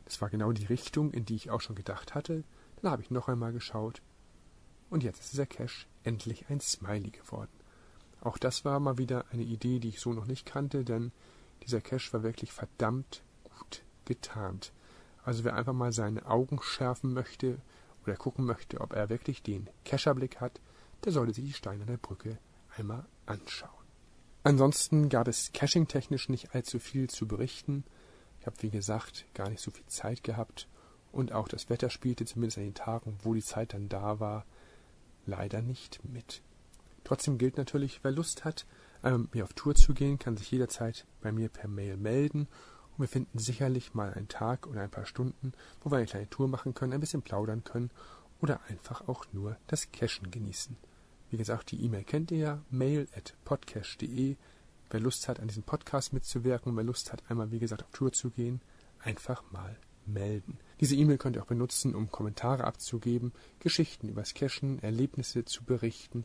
Das 0.04 0.20
war 0.20 0.30
genau 0.30 0.52
die 0.52 0.66
Richtung, 0.66 1.12
in 1.12 1.24
die 1.24 1.34
ich 1.34 1.50
auch 1.50 1.60
schon 1.60 1.76
gedacht 1.76 2.14
hatte. 2.14 2.44
Dann 2.80 2.90
habe 2.90 3.02
ich 3.02 3.10
noch 3.10 3.28
einmal 3.28 3.52
geschaut. 3.52 4.00
Und 4.90 5.02
jetzt 5.02 5.20
ist 5.20 5.32
dieser 5.32 5.46
Cache 5.46 5.86
endlich 6.02 6.48
ein 6.48 6.60
Smiley 6.60 7.10
geworden. 7.10 7.50
Auch 8.20 8.38
das 8.38 8.64
war 8.64 8.80
mal 8.80 8.98
wieder 8.98 9.26
eine 9.32 9.42
Idee, 9.42 9.80
die 9.80 9.88
ich 9.88 10.00
so 10.00 10.12
noch 10.12 10.26
nicht 10.26 10.46
kannte, 10.46 10.84
denn 10.84 11.12
dieser 11.64 11.80
Cache 11.80 12.12
war 12.12 12.22
wirklich 12.22 12.52
verdammt 12.52 13.22
gut 13.44 13.82
getarnt. 14.04 14.72
Also 15.24 15.44
wer 15.44 15.54
einfach 15.54 15.72
mal 15.72 15.92
seine 15.92 16.26
Augen 16.26 16.60
schärfen 16.62 17.12
möchte 17.12 17.58
oder 18.04 18.16
gucken 18.16 18.44
möchte, 18.44 18.80
ob 18.80 18.92
er 18.92 19.10
wirklich 19.10 19.42
den 19.42 19.68
Cacherblick 19.84 20.40
hat, 20.40 20.60
der 21.04 21.12
sollte 21.12 21.34
sich 21.34 21.44
die 21.44 21.52
Steine 21.52 21.84
der 21.84 21.98
Brücke 21.98 22.38
einmal 22.76 23.04
anschauen. 23.26 23.70
Ansonsten 24.44 25.08
gab 25.08 25.28
es 25.28 25.52
caching-technisch 25.52 26.28
nicht 26.28 26.54
allzu 26.54 26.78
viel 26.78 27.10
zu 27.10 27.26
berichten. 27.26 27.84
Ich 28.40 28.46
habe, 28.46 28.56
wie 28.60 28.70
gesagt, 28.70 29.26
gar 29.34 29.50
nicht 29.50 29.60
so 29.60 29.70
viel 29.70 29.86
Zeit 29.86 30.22
gehabt 30.22 30.68
und 31.12 31.32
auch 31.32 31.48
das 31.48 31.68
Wetter 31.68 31.90
spielte 31.90 32.24
zumindest 32.24 32.58
an 32.58 32.64
den 32.64 32.74
Tagen, 32.74 33.18
wo 33.22 33.34
die 33.34 33.42
Zeit 33.42 33.74
dann 33.74 33.88
da 33.88 34.20
war, 34.20 34.46
leider 35.26 35.60
nicht 35.60 36.00
mit. 36.04 36.42
Trotzdem 37.04 37.38
gilt 37.38 37.56
natürlich, 37.56 38.00
wer 38.02 38.12
Lust 38.12 38.44
hat, 38.44 38.66
mit 39.02 39.34
mir 39.34 39.44
auf 39.44 39.52
Tour 39.52 39.74
zu 39.74 39.94
gehen, 39.94 40.18
kann 40.18 40.36
sich 40.36 40.50
jederzeit 40.50 41.06
bei 41.20 41.32
mir 41.32 41.48
per 41.48 41.68
Mail 41.68 41.96
melden 41.96 42.48
und 42.92 43.00
wir 43.04 43.08
finden 43.08 43.38
sicherlich 43.38 43.94
mal 43.94 44.12
einen 44.12 44.28
Tag 44.28 44.66
oder 44.66 44.82
ein 44.82 44.90
paar 44.90 45.06
Stunden, 45.06 45.52
wo 45.80 45.90
wir 45.90 45.98
eine 45.98 46.06
kleine 46.06 46.28
Tour 46.30 46.48
machen 46.48 46.74
können, 46.74 46.92
ein 46.92 47.00
bisschen 47.00 47.22
plaudern 47.22 47.62
können 47.62 47.90
oder 48.40 48.60
einfach 48.68 49.06
auch 49.08 49.24
nur 49.32 49.56
das 49.66 49.90
Cashen 49.92 50.30
genießen. 50.30 50.76
Wie 51.30 51.36
gesagt, 51.36 51.70
die 51.70 51.84
E-Mail 51.84 52.04
kennt 52.04 52.30
ihr 52.30 52.38
ja, 52.38 52.62
mail 52.70 53.06
at 53.14 53.34
podcast.de. 53.44 54.36
Wer 54.90 55.00
Lust 55.00 55.28
hat, 55.28 55.40
an 55.40 55.48
diesem 55.48 55.62
Podcast 55.62 56.12
mitzuwirken, 56.12 56.74
wer 56.76 56.84
Lust 56.84 57.12
hat, 57.12 57.22
einmal, 57.28 57.50
wie 57.50 57.58
gesagt, 57.58 57.84
auf 57.84 57.90
Tour 57.90 58.12
zu 58.12 58.30
gehen, 58.30 58.62
einfach 59.00 59.42
mal 59.52 59.76
melden. 60.06 60.58
Diese 60.80 60.96
E-Mail 60.96 61.18
könnt 61.18 61.36
ihr 61.36 61.42
auch 61.42 61.48
benutzen, 61.48 61.94
um 61.94 62.10
Kommentare 62.10 62.64
abzugeben, 62.64 63.32
Geschichten 63.60 64.08
übers 64.08 64.34
Cashen, 64.34 64.82
Erlebnisse 64.82 65.44
zu 65.44 65.64
berichten 65.64 66.24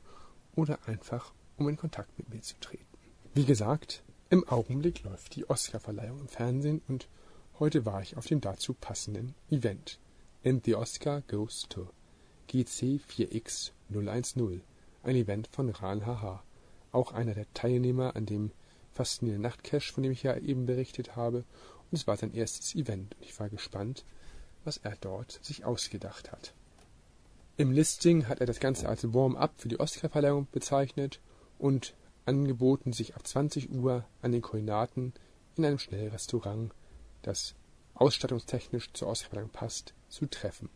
oder 0.56 0.80
einfach, 0.88 1.34
um 1.58 1.70
in 1.70 1.78
Kontakt 1.78 2.18
mit 2.18 2.30
mir 2.30 2.42
zu 2.42 2.60
treten. 2.60 2.86
Wie 3.34 3.46
gesagt, 3.46 4.04
im 4.30 4.48
Augenblick 4.48 5.04
läuft 5.04 5.36
die 5.36 5.50
Oscarverleihung 5.50 6.22
im 6.22 6.28
Fernsehen 6.28 6.82
und 6.88 7.08
heute 7.60 7.86
war 7.86 8.02
ich 8.02 8.18
auf 8.18 8.26
dem 8.26 8.42
dazu 8.42 8.74
passenden 8.74 9.36
Event. 9.50 10.00
And 10.44 10.66
the 10.66 10.76
Oscar 10.76 11.22
goes 11.22 11.66
to 11.70 11.90
GC4X010, 12.50 14.62
ein 15.04 15.16
Event 15.16 15.48
von 15.48 15.70
Ran 15.70 16.06
Haha, 16.06 16.44
auch 16.92 17.12
einer 17.12 17.34
der 17.34 17.52
Teilnehmer 17.54 18.16
an 18.16 18.26
dem 18.26 18.52
faszinierenden 18.92 19.50
Nachtcash, 19.50 19.92
von 19.92 20.04
dem 20.04 20.12
ich 20.12 20.24
ja 20.24 20.38
eben 20.38 20.66
berichtet 20.66 21.16
habe, 21.16 21.46
und 21.92 21.98
es 21.98 22.08
war 22.08 22.18
sein 22.18 22.34
erstes 22.34 22.76
Event 22.76 23.16
und 23.16 23.24
ich 23.24 23.40
war 23.40 23.50
gespannt, 23.50 24.06
was 24.64 24.78
er 24.78 24.96
dort 25.00 25.40
sich 25.44 25.66
ausgedacht 25.66 26.32
hat. 26.32 26.54
Im 27.56 27.72
Listing 27.72 28.28
hat 28.28 28.40
er 28.40 28.48
das 28.48 28.60
Ganze 28.60 28.90
als 28.90 29.14
Warm-up 29.14 29.54
für 29.58 29.68
die 29.68 29.80
Oscarverleihung 29.80 30.48
bezeichnet 30.52 31.20
und 31.64 31.96
angeboten, 32.26 32.92
sich 32.92 33.16
ab 33.16 33.26
20 33.26 33.72
Uhr 33.72 34.04
an 34.22 34.34
den 34.34 34.42
Koordinaten 34.42 35.14
in 35.56 35.64
einem 35.64 35.80
Schnellrestaurant, 35.80 36.74
das 37.22 37.56
ausstattungstechnisch 37.94 38.92
zur 38.92 39.08
Oscarverleihung 39.08 39.50
passt, 39.50 39.94
zu 40.10 40.26
treffen. 40.26 40.68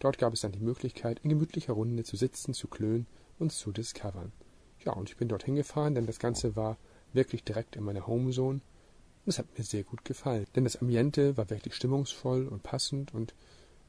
Dort 0.00 0.18
gab 0.18 0.32
es 0.32 0.40
dann 0.40 0.50
die 0.50 0.58
Möglichkeit, 0.58 1.20
in 1.20 1.30
gemütlicher 1.30 1.72
Runde 1.72 2.02
zu 2.02 2.16
sitzen, 2.16 2.52
zu 2.52 2.66
klönen 2.66 3.06
und 3.38 3.52
zu 3.52 3.70
discovern. 3.70 4.32
Ja, 4.84 4.92
und 4.92 5.08
ich 5.08 5.16
bin 5.16 5.28
dorthin 5.28 5.54
gefahren, 5.54 5.94
denn 5.94 6.06
das 6.06 6.18
Ganze 6.18 6.56
war 6.56 6.78
wirklich 7.12 7.44
direkt 7.44 7.76
in 7.76 7.84
meiner 7.84 8.08
Homezone. 8.08 8.60
Und 9.24 9.28
es 9.28 9.38
hat 9.38 9.56
mir 9.56 9.62
sehr 9.62 9.84
gut 9.84 10.04
gefallen, 10.04 10.46
denn 10.56 10.64
das 10.64 10.82
Ambiente 10.82 11.36
war 11.36 11.48
wirklich 11.48 11.76
stimmungsvoll 11.76 12.48
und 12.48 12.64
passend 12.64 13.14
und 13.14 13.36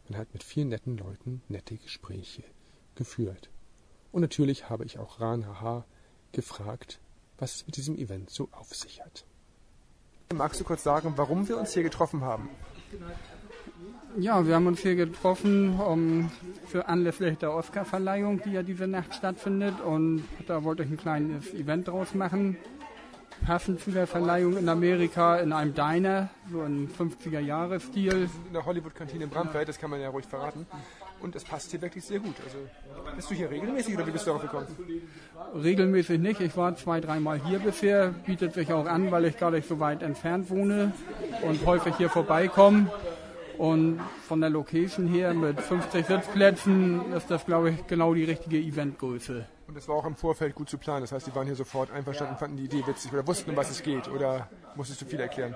man 0.07 0.19
hat 0.19 0.31
mit 0.33 0.43
vielen 0.43 0.69
netten 0.69 0.95
Leuten 0.95 1.41
nette 1.47 1.75
Gespräche 1.75 2.43
geführt. 2.93 3.49
Und 4.11 4.21
natürlich 4.21 4.69
habe 4.69 4.85
ich 4.85 4.99
auch 4.99 5.19
Ran 5.19 5.47
Haha 5.47 5.85
gefragt, 6.31 6.99
was 7.37 7.55
es 7.55 7.65
mit 7.65 7.77
diesem 7.77 7.97
Event 7.97 8.29
so 8.29 8.49
auf 8.51 8.73
sich 8.75 9.01
hat. 9.01 9.25
Magst 10.33 10.59
du 10.59 10.63
kurz 10.63 10.83
sagen, 10.83 11.13
warum 11.15 11.47
wir 11.47 11.57
uns 11.57 11.73
hier 11.73 11.83
getroffen 11.83 12.21
haben? 12.21 12.49
Ja, 14.17 14.45
wir 14.45 14.55
haben 14.55 14.67
uns 14.67 14.79
hier 14.79 14.95
getroffen 14.95 15.79
um, 15.79 16.31
für 16.67 16.87
anlässlich 16.87 17.37
der 17.37 17.53
Oscarverleihung, 17.53 18.41
die 18.43 18.51
ja 18.51 18.63
diese 18.63 18.87
Nacht 18.87 19.13
stattfindet. 19.13 19.79
Und 19.81 20.23
da 20.47 20.63
wollte 20.63 20.83
ich 20.83 20.89
ein 20.89 20.97
kleines 20.97 21.53
Event 21.53 21.87
draus 21.87 22.13
machen. 22.13 22.57
Passend 23.49 23.81
zu 23.81 23.89
der 23.89 24.05
Verleihung 24.05 24.57
in 24.57 24.69
Amerika 24.69 25.37
in 25.37 25.53
einem 25.53 25.73
Diner, 25.73 26.29
so 26.51 26.61
im 26.61 26.87
50er-Jahres-Stil. 26.87 28.29
In 28.45 28.53
der 28.53 28.63
Hollywood-Kantine 28.63 29.23
in 29.23 29.29
Bramfeld, 29.31 29.67
das 29.67 29.79
kann 29.79 29.89
man 29.89 29.99
ja 29.99 30.09
ruhig 30.09 30.27
verraten. 30.27 30.67
Und 31.19 31.35
es 31.35 31.45
passt 31.45 31.71
hier 31.71 31.81
wirklich 31.81 32.05
sehr 32.05 32.19
gut. 32.19 32.35
Also, 32.45 32.59
bist 33.15 33.31
du 33.31 33.33
hier 33.33 33.49
regelmäßig 33.49 33.95
oder 33.95 34.05
wie 34.05 34.11
bist 34.11 34.27
du 34.27 34.29
darauf 34.29 34.43
gekommen? 34.43 34.67
Regelmäßig 35.55 36.19
nicht. 36.19 36.41
Ich 36.41 36.55
war 36.55 36.75
zwei, 36.75 37.01
dreimal 37.01 37.41
hier 37.43 37.57
bisher. 37.57 38.09
Bietet 38.23 38.53
sich 38.53 38.71
auch 38.71 38.85
an, 38.85 39.09
weil 39.09 39.25
ich 39.25 39.39
gar 39.39 39.49
nicht 39.49 39.67
so 39.67 39.79
weit 39.79 40.03
entfernt 40.03 40.51
wohne 40.51 40.93
und 41.41 41.65
häufig 41.65 41.95
hier 41.97 42.09
vorbeikomme. 42.11 42.91
Und 43.57 43.99
von 44.27 44.41
der 44.41 44.51
Location 44.51 45.07
her 45.07 45.33
mit 45.33 45.59
50 45.59 46.05
Sitzplätzen 46.05 47.13
ist 47.13 47.31
das, 47.31 47.47
glaube 47.47 47.71
ich, 47.71 47.87
genau 47.87 48.13
die 48.13 48.25
richtige 48.25 48.59
Eventgröße. 48.59 49.47
Und 49.69 49.77
das 49.77 49.87
war 49.87 49.97
auch 49.97 50.05
im 50.05 50.15
Vorfeld 50.15 50.55
gut 50.55 50.67
zu 50.67 50.79
planen. 50.79 51.01
Das 51.01 51.11
heißt, 51.11 51.27
die 51.27 51.35
waren 51.35 51.45
hier 51.45 51.55
sofort 51.55 51.91
einverstanden, 51.91 52.35
fanden 52.37 52.57
die 52.57 52.63
Idee 52.63 52.81
witzig 52.87 53.13
oder 53.13 53.27
wussten, 53.27 53.51
um 53.51 53.55
was 53.55 53.69
es 53.69 53.83
geht. 53.83 54.07
Oder 54.07 54.49
musstest 54.75 54.99
du 55.01 55.05
viel 55.05 55.19
erklären? 55.19 55.53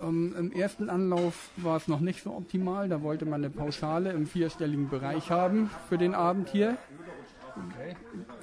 Um, 0.00 0.34
ähm, 0.34 0.50
Im 0.50 0.52
ersten 0.58 0.88
Anlauf 0.88 1.50
war 1.58 1.76
es 1.76 1.86
noch 1.86 2.00
nicht 2.00 2.22
so 2.22 2.34
optimal. 2.34 2.88
Da 2.88 3.02
wollte 3.02 3.26
man 3.26 3.44
eine 3.44 3.50
Pauschale 3.50 4.12
im 4.12 4.26
vierstelligen 4.26 4.88
Bereich 4.88 5.30
haben 5.30 5.68
für 5.90 5.98
den 5.98 6.14
Abend 6.14 6.48
hier. 6.48 6.78
Okay. 7.50 7.96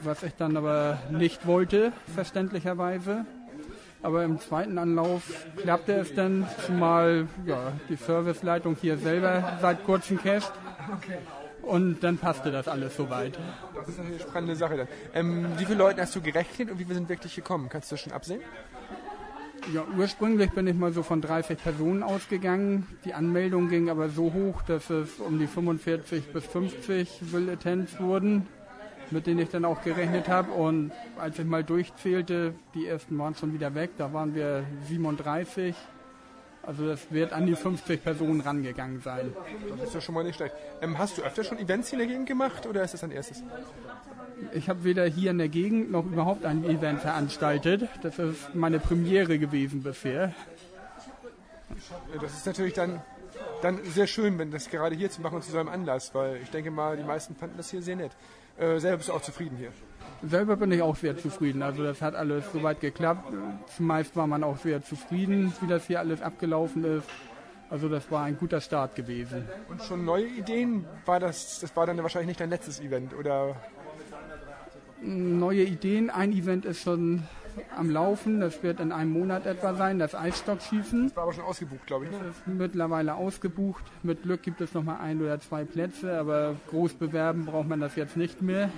Was 0.03 0.21
ich 0.21 0.35
dann 0.35 0.55
aber 0.55 0.99
nicht 1.09 1.47
wollte, 1.47 1.93
verständlicherweise. 2.13 3.25
Aber 4.03 4.23
im 4.23 4.39
zweiten 4.39 4.77
Anlauf 4.77 5.23
klappte 5.57 5.93
es 5.93 6.13
dann, 6.13 6.47
zumal 6.63 7.27
ja, 7.47 7.71
die 7.89 7.95
Serviceleitung 7.95 8.77
hier 8.79 8.99
selber 8.99 9.57
seit 9.61 9.83
kurzem 9.83 10.19
casht. 10.21 10.51
Und 11.61 12.03
dann 12.03 12.17
passte 12.17 12.51
das 12.51 12.67
alles 12.67 12.95
soweit. 12.95 13.37
Das 13.75 13.89
ist 13.89 13.99
eine 13.99 14.19
spannende 14.19 14.55
Sache 14.55 14.77
dann. 14.77 14.87
Ähm, 15.13 15.47
wie 15.57 15.65
viele 15.65 15.77
Leute 15.77 16.01
hast 16.01 16.15
du 16.15 16.21
gerechnet 16.21 16.71
und 16.71 16.79
wie 16.79 16.83
viele 16.83 16.95
sind 16.95 17.09
wirklich 17.09 17.35
gekommen? 17.35 17.69
Kannst 17.69 17.91
du 17.91 17.95
das 17.95 18.01
schon 18.01 18.13
absehen? 18.13 18.41
Ja, 19.73 19.85
ursprünglich 19.95 20.51
bin 20.51 20.65
ich 20.65 20.75
mal 20.75 20.91
so 20.91 21.03
von 21.03 21.21
30 21.21 21.61
Personen 21.61 22.01
ausgegangen. 22.01 22.87
Die 23.05 23.13
Anmeldung 23.13 23.69
ging 23.69 23.89
aber 23.89 24.09
so 24.09 24.33
hoch, 24.33 24.63
dass 24.63 24.89
es 24.89 25.19
um 25.19 25.37
die 25.37 25.45
45 25.45 26.33
bis 26.33 26.45
50 26.47 27.31
Will 27.31 27.49
Attends 27.49 27.99
wurden 27.99 28.47
mit 29.11 29.27
denen 29.27 29.39
ich 29.39 29.49
dann 29.49 29.65
auch 29.65 29.81
gerechnet 29.83 30.27
habe. 30.27 30.51
Und 30.51 30.91
als 31.17 31.37
ich 31.37 31.45
mal 31.45 31.63
durchzählte, 31.63 32.53
die 32.73 32.87
ersten 32.87 33.17
waren 33.17 33.35
schon 33.35 33.53
wieder 33.53 33.75
weg, 33.75 33.91
da 33.97 34.13
waren 34.13 34.33
wir 34.33 34.63
37. 34.87 35.75
Also 36.63 36.85
das 36.85 37.11
wird 37.11 37.33
an 37.33 37.47
die 37.47 37.55
50 37.55 38.03
Personen 38.03 38.41
rangegangen 38.41 39.01
sein. 39.01 39.33
Das 39.77 39.87
ist 39.89 39.95
ja 39.95 40.01
schon 40.01 40.13
mal 40.15 40.23
nicht 40.23 40.35
schlecht. 40.35 40.53
Ähm, 40.81 40.97
hast 40.97 41.17
du 41.17 41.23
öfter 41.23 41.43
schon 41.43 41.57
Events 41.57 41.89
hier 41.89 41.99
in 41.99 42.07
der 42.07 42.07
Gegend 42.07 42.27
gemacht 42.27 42.67
oder 42.67 42.83
ist 42.83 42.93
das 42.93 43.01
dein 43.01 43.11
erstes? 43.11 43.43
Ich 44.53 44.69
habe 44.69 44.83
weder 44.83 45.05
hier 45.05 45.31
in 45.31 45.37
der 45.39 45.49
Gegend 45.49 45.91
noch 45.91 46.05
überhaupt 46.05 46.45
ein 46.45 46.63
Event 46.63 47.01
veranstaltet. 47.01 47.89
Das 48.03 48.19
ist 48.19 48.53
meine 48.53 48.79
Premiere 48.79 49.39
gewesen 49.39 49.81
bisher. 49.81 50.33
Das 52.21 52.33
ist 52.33 52.45
natürlich 52.45 52.73
dann, 52.73 53.01
dann 53.61 53.83
sehr 53.85 54.07
schön, 54.07 54.37
wenn 54.37 54.51
das 54.51 54.69
gerade 54.69 54.95
hier 54.95 55.09
zu 55.09 55.21
machen 55.21 55.35
und 55.35 55.43
zu 55.43 55.51
so 55.51 55.57
einem 55.57 55.69
Anlass, 55.69 56.13
weil 56.13 56.37
ich 56.43 56.49
denke 56.51 56.69
mal, 56.69 56.97
die 56.97 57.03
meisten 57.03 57.35
fanden 57.35 57.57
das 57.57 57.71
hier 57.71 57.81
sehr 57.81 57.95
nett. 57.95 58.11
Äh, 58.57 58.79
selber 58.79 58.97
bist 58.97 59.09
du 59.09 59.13
auch 59.13 59.21
zufrieden 59.21 59.57
hier? 59.57 59.71
Selber 60.23 60.55
bin 60.55 60.71
ich 60.71 60.81
auch 60.81 60.95
sehr 60.95 61.17
zufrieden. 61.17 61.63
Also 61.63 61.83
das 61.83 62.01
hat 62.01 62.15
alles 62.15 62.51
soweit 62.53 62.79
geklappt. 62.79 63.33
Zumeist 63.75 64.15
war 64.15 64.27
man 64.27 64.43
auch 64.43 64.57
sehr 64.57 64.83
zufrieden, 64.83 65.53
wie 65.61 65.67
das 65.67 65.87
hier 65.87 65.99
alles 65.99 66.21
abgelaufen 66.21 66.83
ist. 66.83 67.09
Also 67.69 67.87
das 67.87 68.11
war 68.11 68.25
ein 68.25 68.37
guter 68.37 68.61
Start 68.61 68.95
gewesen. 68.95 69.47
Und 69.69 69.81
schon 69.81 70.05
neue 70.05 70.27
Ideen? 70.27 70.85
War 71.05 71.19
das, 71.19 71.59
das 71.61 71.75
war 71.75 71.87
dann 71.87 71.97
wahrscheinlich 72.03 72.27
nicht 72.27 72.39
dein 72.41 72.49
letztes 72.49 72.81
Event, 72.81 73.13
oder? 73.13 73.55
Neue 75.01 75.63
Ideen. 75.63 76.09
Ein 76.09 76.33
Event 76.33 76.65
ist 76.65 76.83
schon 76.83 77.23
am 77.75 77.89
Laufen. 77.89 78.41
Das 78.41 78.61
wird 78.61 78.79
in 78.79 78.91
einem 78.91 79.11
Monat 79.11 79.45
etwa 79.45 79.73
sein, 79.73 79.99
das 79.99 80.13
Eisstockschießen. 80.13 81.07
Das 81.07 81.15
war 81.15 81.23
aber 81.23 81.33
schon 81.33 81.45
ausgebucht, 81.45 81.87
glaube 81.87 82.05
ich. 82.05 82.11
Ne? 82.11 82.17
Das 82.19 82.37
ist 82.37 82.47
mittlerweile 82.47 83.15
ausgebucht. 83.15 83.83
Mit 84.03 84.23
Glück 84.23 84.43
gibt 84.43 84.61
es 84.61 84.73
noch 84.73 84.83
mal 84.83 84.99
ein 84.99 85.21
oder 85.21 85.39
zwei 85.39 85.63
Plätze, 85.63 86.19
aber 86.19 86.55
groß 86.69 86.95
bewerben 86.95 87.45
braucht 87.45 87.67
man 87.67 87.79
das 87.79 87.95
jetzt 87.95 88.17
nicht 88.17 88.41
mehr. 88.41 88.69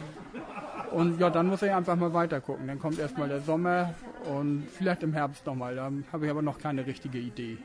Und 0.93 1.19
ja, 1.19 1.29
dann 1.29 1.47
muss 1.47 1.61
ich 1.61 1.71
einfach 1.71 1.95
mal 1.95 2.13
weiter 2.13 2.39
gucken. 2.41 2.67
Dann 2.67 2.79
kommt 2.79 2.99
erstmal 2.99 3.27
der 3.27 3.41
Sommer 3.41 3.93
und 4.29 4.67
vielleicht 4.71 5.03
im 5.03 5.13
Herbst 5.13 5.45
nochmal. 5.45 5.75
Da 5.75 5.91
habe 6.11 6.25
ich 6.25 6.31
aber 6.31 6.41
noch 6.41 6.59
keine 6.59 6.85
richtige 6.85 7.17
Idee. 7.17 7.57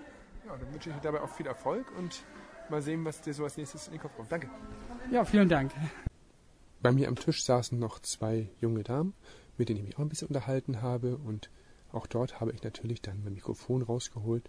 Ja, 0.47 0.57
dann 0.57 0.73
wünsche 0.73 0.91
ich 0.91 0.97
dir 0.97 1.03
dabei 1.03 1.21
auch 1.21 1.31
viel 1.31 1.47
Erfolg 1.47 1.87
und 1.99 2.23
mal 2.71 2.83
sehen, 2.83 3.05
was 3.05 3.21
dir 3.21 3.35
so 3.35 3.45
als 3.45 3.57
nächstes 3.57 3.87
in 3.87 3.95
den 3.95 4.01
Kopf 4.01 4.17
kommt. 4.17 4.33
Danke. 4.33 4.49
Ja, 5.11 5.25
vielen 5.25 5.49
Dank. 5.49 5.73
Bei 6.81 6.93
mir 6.93 7.09
am 7.09 7.17
Tisch 7.17 7.45
saßen 7.45 7.79
noch 7.79 7.99
zwei 8.01 8.49
junge 8.61 8.83
Damen 8.83 9.15
mit 9.59 9.69
denen 9.69 9.81
ich 9.81 9.85
mich 9.85 9.97
auch 9.97 10.03
ein 10.03 10.09
bisschen 10.09 10.29
unterhalten 10.29 10.81
habe. 10.81 11.17
Und 11.17 11.51
auch 11.93 12.07
dort 12.07 12.41
habe 12.41 12.53
ich 12.53 12.63
natürlich 12.63 13.03
dann 13.03 13.23
mein 13.23 13.35
Mikrofon 13.35 13.83
rausgeholt. 13.83 14.49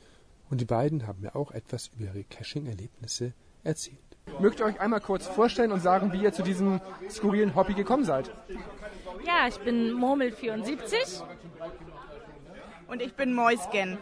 Und 0.49 0.61
die 0.61 0.65
beiden 0.65 1.05
haben 1.05 1.21
mir 1.21 1.35
auch 1.35 1.51
etwas 1.51 1.87
über 1.87 2.05
ihre 2.05 2.23
Caching-Erlebnisse 2.23 3.33
erzählt. 3.63 4.08
Mögt 4.39 4.59
ihr 4.59 4.65
euch 4.65 4.79
einmal 4.79 5.01
kurz 5.01 5.27
vorstellen 5.27 5.71
und 5.71 5.81
sagen, 5.81 6.13
wie 6.13 6.21
ihr 6.23 6.31
zu 6.31 6.43
diesem 6.43 6.79
skurrilen 7.09 7.55
Hobby 7.55 7.73
gekommen 7.73 8.05
seid? 8.05 8.31
Ja, 9.25 9.47
ich 9.47 9.59
bin 9.59 9.93
Murmel74. 9.93 11.23
Und 12.87 13.01
ich 13.01 13.13
bin 13.13 13.33
Mäusgen. 13.33 13.97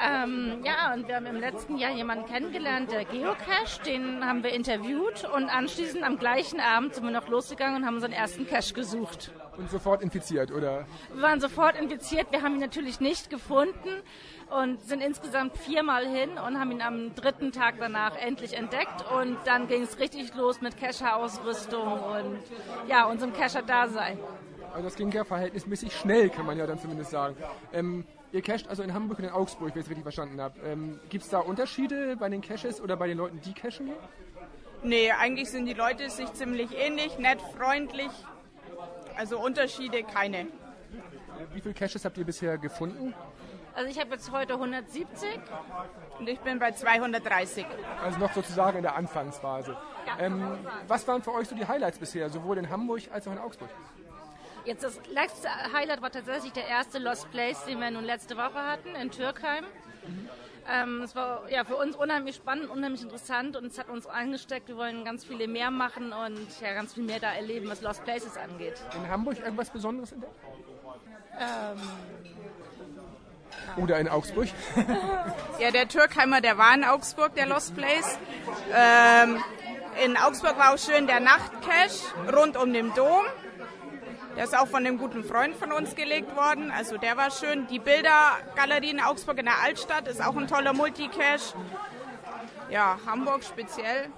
Ähm, 0.00 0.62
ja, 0.64 0.92
und 0.94 1.08
wir 1.08 1.16
haben 1.16 1.26
im 1.26 1.40
letzten 1.40 1.76
Jahr 1.76 1.92
jemanden 1.92 2.26
kennengelernt, 2.26 2.90
der 2.90 3.04
Geocache, 3.04 3.82
den 3.84 4.24
haben 4.24 4.42
wir 4.42 4.52
interviewt 4.52 5.28
und 5.34 5.48
anschließend 5.48 6.02
am 6.02 6.18
gleichen 6.18 6.60
Abend 6.60 6.94
sind 6.94 7.04
wir 7.04 7.10
noch 7.10 7.28
losgegangen 7.28 7.76
und 7.76 7.86
haben 7.86 7.96
unseren 7.96 8.12
ersten 8.12 8.46
Cache 8.46 8.74
gesucht. 8.74 9.32
Und 9.56 9.70
sofort 9.70 10.02
infiziert, 10.02 10.50
oder? 10.50 10.86
Wir 11.12 11.22
waren 11.22 11.40
sofort 11.40 11.78
infiziert, 11.78 12.30
wir 12.30 12.42
haben 12.42 12.54
ihn 12.54 12.60
natürlich 12.60 13.00
nicht 13.00 13.30
gefunden 13.30 13.90
und 14.50 14.80
sind 14.82 15.00
insgesamt 15.00 15.56
viermal 15.56 16.06
hin 16.06 16.30
und 16.30 16.58
haben 16.58 16.70
ihn 16.70 16.82
am 16.82 17.14
dritten 17.14 17.52
Tag 17.52 17.76
danach 17.78 18.16
endlich 18.16 18.56
entdeckt 18.56 19.04
und 19.16 19.36
dann 19.44 19.68
ging 19.68 19.82
es 19.82 19.98
richtig 19.98 20.34
los 20.34 20.60
mit 20.60 20.78
Cacher-Ausrüstung 20.78 21.92
und 21.92 22.38
ja, 22.88 23.06
unserem 23.06 23.32
Cacher-Dasein. 23.32 24.18
Also 24.72 24.84
das 24.84 24.96
ging 24.96 25.10
ja 25.10 25.24
verhältnismäßig 25.24 25.94
schnell, 25.94 26.30
kann 26.30 26.46
man 26.46 26.56
ja 26.56 26.66
dann 26.66 26.78
zumindest 26.78 27.10
sagen. 27.10 27.36
Ähm, 27.72 28.06
ihr 28.32 28.42
casht 28.42 28.68
also 28.68 28.82
in 28.82 28.92
Hamburg 28.92 29.18
und 29.18 29.24
in 29.24 29.30
Augsburg, 29.30 29.74
wenn 29.74 29.80
ich 29.80 29.84
es 29.84 29.90
richtig 29.90 30.02
verstanden 30.02 30.40
habe. 30.40 30.58
Ähm, 30.60 31.00
Gibt 31.08 31.24
es 31.24 31.30
da 31.30 31.38
Unterschiede 31.38 32.16
bei 32.16 32.28
den 32.28 32.40
Caches 32.40 32.80
oder 32.80 32.96
bei 32.96 33.06
den 33.06 33.18
Leuten, 33.18 33.40
die 33.40 33.52
cashen 33.52 33.86
hier? 33.86 33.96
Nee, 34.82 35.12
eigentlich 35.12 35.50
sind 35.50 35.66
die 35.66 35.74
Leute 35.74 36.10
sich 36.10 36.32
ziemlich 36.32 36.76
ähnlich, 36.76 37.18
nett, 37.18 37.40
freundlich. 37.56 38.10
Also 39.16 39.38
Unterschiede 39.38 40.02
keine. 40.02 40.48
Wie 41.52 41.60
viele 41.60 41.74
Caches 41.74 42.04
habt 42.04 42.18
ihr 42.18 42.24
bisher 42.24 42.58
gefunden? 42.58 43.14
Also 43.74 43.90
ich 43.90 43.98
habe 43.98 44.10
jetzt 44.10 44.30
heute 44.32 44.54
170. 44.54 45.28
Und 46.18 46.28
ich 46.28 46.40
bin 46.40 46.58
bei 46.58 46.72
230. 46.72 47.64
Also 48.02 48.18
noch 48.18 48.32
sozusagen 48.32 48.78
in 48.78 48.82
der 48.82 48.96
Anfangsphase. 48.96 49.76
Ähm, 50.18 50.58
was 50.88 51.06
waren 51.08 51.22
für 51.22 51.32
euch 51.32 51.48
so 51.48 51.54
die 51.54 51.66
Highlights 51.66 51.98
bisher, 51.98 52.28
sowohl 52.28 52.58
in 52.58 52.68
Hamburg 52.68 53.02
als 53.12 53.26
auch 53.28 53.32
in 53.32 53.38
Augsburg? 53.38 53.70
Jetzt 54.64 54.84
das 54.84 55.00
letzte 55.12 55.48
Highlight 55.72 56.02
war 56.02 56.10
tatsächlich 56.10 56.52
der 56.52 56.68
erste 56.68 56.98
Lost 56.98 57.30
Place, 57.30 57.64
den 57.64 57.80
wir 57.80 57.90
nun 57.90 58.04
letzte 58.04 58.36
Woche 58.36 58.62
hatten 58.62 58.94
in 58.94 59.10
Türkheim. 59.10 59.64
Ähm, 60.70 61.02
es 61.02 61.16
war 61.16 61.50
ja 61.50 61.64
für 61.64 61.74
uns 61.74 61.96
unheimlich 61.96 62.36
spannend, 62.36 62.70
unheimlich 62.70 63.02
interessant 63.02 63.56
und 63.56 63.66
es 63.66 63.78
hat 63.78 63.88
uns 63.88 64.06
eingesteckt. 64.06 64.68
Wir 64.68 64.76
wollen 64.76 65.04
ganz 65.04 65.24
viele 65.24 65.48
mehr 65.48 65.72
machen 65.72 66.12
und 66.12 66.60
ja 66.60 66.74
ganz 66.74 66.94
viel 66.94 67.02
mehr 67.02 67.18
da 67.18 67.32
erleben, 67.32 67.68
was 67.68 67.82
Lost 67.82 68.04
Places 68.04 68.36
angeht. 68.36 68.80
In 68.94 69.08
Hamburg 69.08 69.38
irgendwas 69.40 69.70
Besonderes 69.70 70.12
entdeckt? 70.12 70.36
Oder 73.76 73.98
in 73.98 74.08
Augsburg? 74.08 74.48
Ja, 75.58 75.70
der 75.70 75.86
Türkheimer, 75.86 76.40
der 76.40 76.58
war 76.58 76.74
in 76.74 76.84
Augsburg, 76.84 77.34
der 77.34 77.46
Lost 77.46 77.76
Place. 77.76 78.18
Ähm, 78.74 79.42
in 80.04 80.16
Augsburg 80.16 80.58
war 80.58 80.74
auch 80.74 80.78
schön 80.78 81.06
der 81.06 81.20
Nachtcache 81.20 82.34
rund 82.34 82.56
um 82.56 82.72
den 82.72 82.92
Dom. 82.94 83.22
Der 84.36 84.44
ist 84.44 84.56
auch 84.58 84.66
von 84.66 84.86
einem 84.86 84.98
guten 84.98 85.24
Freund 85.24 85.54
von 85.56 85.72
uns 85.72 85.94
gelegt 85.94 86.34
worden. 86.36 86.70
Also 86.70 86.96
der 86.96 87.16
war 87.16 87.30
schön. 87.30 87.66
Die 87.66 87.78
Bildergalerie 87.78 88.90
in 88.90 89.00
Augsburg 89.00 89.38
in 89.38 89.44
der 89.44 89.60
Altstadt 89.62 90.08
ist 90.08 90.24
auch 90.24 90.36
ein 90.36 90.46
toller 90.48 90.72
Multicache. 90.72 91.54
Ja, 92.70 92.98
Hamburg 93.06 93.44
speziell. 93.44 94.08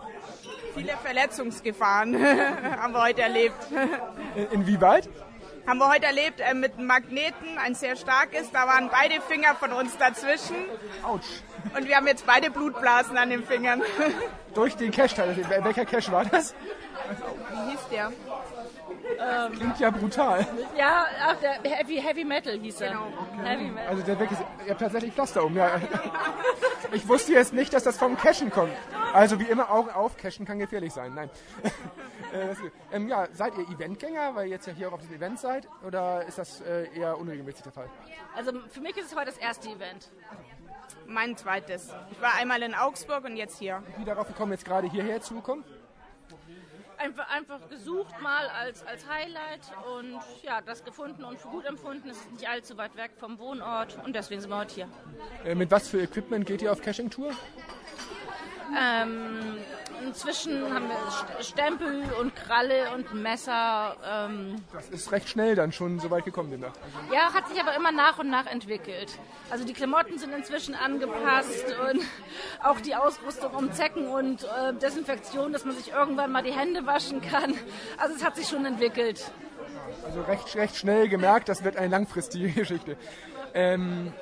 Viele 0.75 0.93
Verletzungsgefahren 1.03 2.15
haben 2.81 2.93
wir 2.93 3.03
heute 3.03 3.23
erlebt. 3.23 3.57
In- 4.37 4.51
Inwieweit? 4.61 5.09
haben 5.67 5.79
wir 5.79 5.89
heute 5.89 6.05
erlebt 6.07 6.41
äh, 6.41 6.53
mit 6.53 6.75
einem 6.75 6.87
Magneten, 6.87 7.57
ein 7.57 7.75
sehr 7.75 7.97
starkes. 7.97 8.51
Da 8.53 8.67
waren 8.67 8.91
beide 8.91 9.21
Finger 9.23 9.55
von 9.55 9.73
uns 9.73 9.97
dazwischen. 9.97 10.57
Autsch. 11.03 11.27
Und 11.75 11.89
wir 11.89 11.97
haben 11.97 12.07
jetzt 12.07 12.27
beide 12.27 12.51
Blutblasen 12.51 13.17
an 13.17 13.31
den 13.31 13.43
Fingern. 13.45 13.83
Durch 14.55 14.77
den 14.77 14.93
Cache. 14.93 15.23
Wel- 15.49 15.65
welcher 15.65 15.87
Cache 15.87 16.13
war 16.13 16.25
das? 16.27 16.55
Wie 17.51 17.71
hieß 17.71 17.81
der? 17.91 18.13
Klingt 19.53 19.81
ja 19.81 19.91
brutal. 19.91 20.47
Ja, 20.77 21.07
ach, 21.21 21.37
der 21.37 21.53
Heavy, 21.63 22.01
Heavy 22.01 22.25
Metal 22.25 22.59
hieß 22.59 22.81
er. 22.81 22.89
Genau. 22.91 23.07
Heavy 23.43 23.71
Metal. 23.71 23.89
Also 23.89 24.03
der 24.03 24.19
wirklich, 24.19 24.39
ihr 24.65 24.71
habt 24.71 24.81
tatsächlich 24.81 25.13
Pflaster 25.13 25.45
um. 25.45 25.57
Ja. 25.57 25.81
Ich 26.93 27.09
wusste 27.09 27.33
jetzt 27.33 27.53
nicht, 27.53 27.73
dass 27.73 27.83
das 27.83 27.99
vom 27.99 28.17
Cashen 28.17 28.51
kommt. 28.51 28.73
Also 29.13 29.39
wie 29.41 29.45
immer, 29.45 29.71
Augen 29.71 29.91
auf, 29.91 30.17
Cashen 30.17 30.45
kann 30.47 30.59
gefährlich 30.59 30.93
sein. 30.93 31.15
Nein. 31.15 31.31
Äh, 32.33 32.57
ähm, 32.93 33.07
ja, 33.07 33.29
seid 33.33 33.57
ihr 33.57 33.69
Eventgänger, 33.69 34.35
weil 34.35 34.47
ihr 34.47 34.53
jetzt 34.53 34.67
ja 34.67 34.73
hier 34.73 34.89
auch 34.89 34.95
auf 34.95 35.01
dem 35.03 35.15
Event 35.15 35.39
seid? 35.39 35.69
Oder 35.87 36.25
ist 36.25 36.37
das 36.37 36.61
äh, 36.63 36.89
eher 36.93 37.17
unregelmäßig 37.17 37.63
der 37.63 37.71
Fall? 37.71 37.89
Also 38.35 38.51
für 38.71 38.81
mich 38.81 38.97
ist 38.97 39.13
es 39.13 39.15
heute 39.15 39.27
das 39.27 39.39
erste 39.39 39.69
Event. 39.69 40.11
Mein 41.07 41.37
zweites. 41.37 41.95
Ich 42.11 42.21
war 42.21 42.35
einmal 42.35 42.61
in 42.63 42.75
Augsburg 42.75 43.25
und 43.25 43.37
jetzt 43.37 43.59
hier. 43.59 43.85
Wie 43.99 44.05
darauf 44.05 44.27
gekommen, 44.27 44.51
jetzt 44.51 44.65
gerade 44.65 44.91
hierher 44.91 45.21
zu 45.21 45.41
kommen? 45.43 45.65
Einfach, 47.05 47.29
einfach 47.29 47.69
gesucht 47.69 48.19
mal 48.23 48.49
als, 48.49 48.83
als 48.87 49.07
Highlight 49.07 49.61
und 49.95 50.19
ja, 50.43 50.63
das 50.63 50.83
gefunden 50.83 51.23
und 51.23 51.39
für 51.39 51.49
gut 51.49 51.67
empfunden. 51.67 52.09
Es 52.09 52.17
ist 52.17 52.33
nicht 52.33 52.49
allzu 52.49 52.79
weit 52.79 52.97
weg 52.97 53.11
vom 53.19 53.39
Wohnort 53.39 53.99
und 54.07 54.17
deswegen 54.17 54.41
sind 54.41 54.49
wir 54.49 54.57
heute 54.57 54.75
hier. 54.75 54.89
Äh, 55.45 55.55
mit 55.55 55.71
was 55.71 55.87
für 55.87 56.01
Equipment 56.01 56.47
geht 56.47 56.63
ihr 56.63 56.73
auf 56.73 56.81
Caching-Tour? 56.81 57.33
Ähm, 58.81 59.59
inzwischen 60.07 60.73
haben 60.75 60.89
wir 60.89 60.97
St- 61.11 61.43
Stempel 61.53 62.05
und 62.21 62.35
Kralle 62.37 62.93
und 62.95 63.13
Messer. 63.15 63.97
Ähm, 64.05 64.57
Das 64.73 64.89
ist 64.91 65.11
recht 65.13 65.29
schnell 65.29 65.55
dann 65.55 65.73
schon 65.73 65.99
so 66.01 66.11
weit 66.11 66.25
gekommen 66.25 66.51
demnach. 66.51 66.73
ja, 67.13 67.33
hat 67.33 67.49
sich 67.49 67.61
aber 67.61 67.75
immer 67.75 67.93
nach 67.93 68.19
und 68.19 68.31
nach 68.31 68.47
entwickelt. 68.47 69.19
Also 69.51 69.65
die 69.65 69.73
Klamotten 69.73 70.19
sind 70.19 70.33
inzwischen 70.35 70.75
angepasst 70.75 71.65
und 71.91 72.03
auch 72.63 72.81
die 72.81 72.95
Ausrüstung 72.95 73.53
um 73.55 73.73
Zecken 73.73 74.09
und 74.09 74.45
äh, 74.45 74.73
Desinfektion, 74.75 75.53
dass 75.53 75.65
man 75.65 75.75
sich 75.77 75.93
irgendwann 75.93 76.33
mal 76.33 76.43
die 76.43 76.53
Hände 76.53 76.87
waschen 76.87 77.21
kann. 77.21 77.55
Also 77.99 78.15
es 78.17 78.25
hat 78.25 78.37
sich 78.37 78.49
schon 78.49 78.65
entwickelt. 78.65 79.31
Also 80.05 80.23
recht, 80.23 80.55
recht 80.57 80.77
schnell 80.77 81.09
gemerkt, 81.09 81.49
das 81.49 81.65
wird 81.65 81.77
eine 81.77 81.89
langfristige 81.89 82.49
Geschichte. 82.61 82.97
Ähm, 83.55 84.13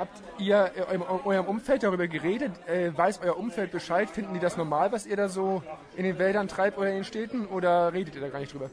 habt 0.00 0.22
ihr 0.38 0.72
in 0.90 1.02
eurem 1.02 1.46
Umfeld 1.46 1.82
darüber 1.82 2.08
geredet? 2.08 2.52
Äh, 2.66 2.96
weiß 2.96 3.20
euer 3.22 3.36
Umfeld 3.36 3.70
Bescheid? 3.70 4.08
Finden 4.08 4.34
die 4.34 4.40
das 4.40 4.56
normal, 4.56 4.92
was 4.92 5.06
ihr 5.06 5.16
da 5.16 5.28
so 5.28 5.62
in 5.94 6.04
den 6.04 6.18
Wäldern 6.18 6.48
treibt 6.48 6.78
oder 6.78 6.88
in 6.88 6.96
den 6.96 7.04
Städten? 7.04 7.46
Oder 7.46 7.92
redet 7.92 8.14
ihr 8.14 8.20
da 8.20 8.28
gar 8.28 8.40
nicht 8.40 8.52
drüber? 8.52 8.70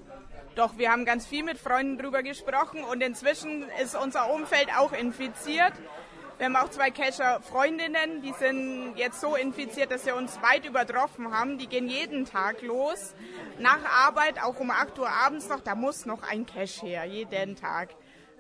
Doch, 0.56 0.78
wir 0.78 0.92
haben 0.92 1.06
ganz 1.06 1.28
viel 1.28 1.44
mit 1.44 1.60
Freunden 1.60 1.98
drüber 1.98 2.24
gesprochen 2.24 2.84
und 2.84 3.04
inzwischen 3.04 3.66
ist 3.84 3.96
unser 3.96 4.34
Umfeld 4.34 4.70
auch 4.76 4.94
infiziert. 4.94 5.74
Wir 6.38 6.46
haben 6.46 6.56
auch 6.56 6.70
zwei 6.70 6.92
Cacher-Freundinnen, 6.92 8.22
die 8.22 8.34
sind 8.34 8.94
jetzt 8.96 9.20
so 9.20 9.36
infiziert, 9.36 9.92
dass 9.92 10.04
sie 10.04 10.12
uns 10.12 10.40
weit 10.42 10.66
übertroffen 10.66 11.32
haben. 11.32 11.58
Die 11.58 11.68
gehen 11.68 11.90
jeden 11.90 12.26
Tag 12.26 12.62
los. 12.62 13.16
Nach 13.60 13.84
Arbeit, 14.08 14.42
auch 14.44 14.60
um 14.60 14.72
8 14.72 14.98
Uhr 15.00 15.10
abends 15.10 15.50
noch, 15.50 15.62
da 15.62 15.76
muss 15.76 16.06
noch 16.06 16.22
ein 16.24 16.46
Cache 16.46 16.86
her, 16.86 17.06
jeden 17.06 17.56
Tag. 17.56 17.90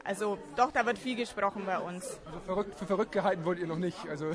Also 0.08 0.38
doch, 0.56 0.72
da 0.72 0.86
wird 0.86 0.98
viel 0.98 1.18
gesprochen 1.18 1.64
bei 1.66 1.78
uns. 1.78 2.20
Also 2.26 2.40
verrückt, 2.40 2.80
für 2.80 2.86
verrückt 2.86 3.12
gehalten 3.12 3.44
wollt 3.44 3.60
ihr 3.60 3.68
noch 3.68 3.78
nicht. 3.78 4.08
Also 4.10 4.32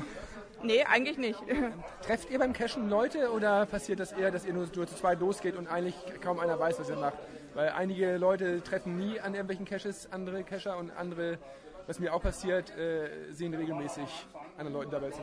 Nee, 0.61 0.83
eigentlich 0.85 1.17
nicht. 1.17 1.39
trefft 2.05 2.29
ihr 2.29 2.39
beim 2.39 2.53
Cashen 2.53 2.89
Leute 2.89 3.33
oder 3.33 3.65
passiert 3.65 3.99
das 3.99 4.13
eher, 4.13 4.31
dass 4.31 4.45
ihr 4.45 4.53
nur, 4.53 4.67
nur 4.73 4.87
zu 4.87 4.95
zweit 4.95 5.19
losgeht 5.19 5.57
und 5.57 5.67
eigentlich 5.67 5.95
kaum 6.21 6.39
einer 6.39 6.57
weiß, 6.57 6.79
was 6.79 6.89
ihr 6.89 6.95
macht? 6.95 7.17
Weil 7.53 7.69
einige 7.69 8.17
Leute 8.17 8.63
treffen 8.63 8.97
nie 8.97 9.19
an 9.19 9.33
irgendwelchen 9.33 9.65
Caches 9.65 10.07
andere 10.11 10.43
Cacher 10.43 10.77
und 10.77 10.91
andere, 10.91 11.37
was 11.85 11.99
mir 11.99 12.13
auch 12.13 12.21
passiert, 12.21 12.75
äh, 12.77 13.31
sehen 13.31 13.53
regelmäßig 13.53 14.07
anderen 14.57 14.73
Leuten 14.73 14.91
dabei 14.91 15.09
zu. 15.09 15.21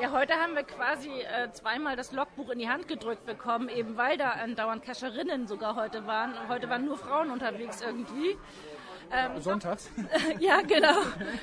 Ja, 0.00 0.10
heute 0.10 0.32
haben 0.34 0.54
wir 0.54 0.64
quasi 0.64 1.10
äh, 1.10 1.50
zweimal 1.52 1.96
das 1.96 2.12
Logbuch 2.12 2.50
in 2.50 2.58
die 2.58 2.68
Hand 2.68 2.88
gedrückt 2.88 3.26
bekommen, 3.26 3.68
eben 3.68 3.96
weil 3.96 4.16
da 4.16 4.30
andauernd 4.30 4.82
Cacherinnen 4.82 5.46
sogar 5.46 5.76
heute 5.76 6.06
waren. 6.06 6.32
Heute 6.48 6.68
waren 6.70 6.86
nur 6.86 6.96
Frauen 6.96 7.30
unterwegs 7.30 7.82
irgendwie. 7.82 8.38
Sonntags. 9.38 9.90
Ja, 10.38 10.60
genau. 10.62 10.94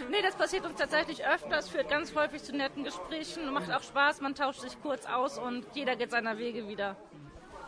Nee, 0.09 0.21
das 0.21 0.35
passiert 0.35 0.65
uns 0.65 0.77
tatsächlich 0.77 1.25
öfters, 1.25 1.69
führt 1.69 1.89
ganz 1.89 2.15
häufig 2.15 2.43
zu 2.43 2.55
netten 2.55 2.83
Gesprächen, 2.83 3.51
macht 3.53 3.71
auch 3.71 3.83
Spaß, 3.83 4.21
man 4.21 4.35
tauscht 4.35 4.61
sich 4.61 4.81
kurz 4.81 5.05
aus 5.05 5.37
und 5.37 5.65
jeder 5.73 5.95
geht 5.95 6.11
seiner 6.11 6.37
Wege 6.37 6.67
wieder. 6.67 6.95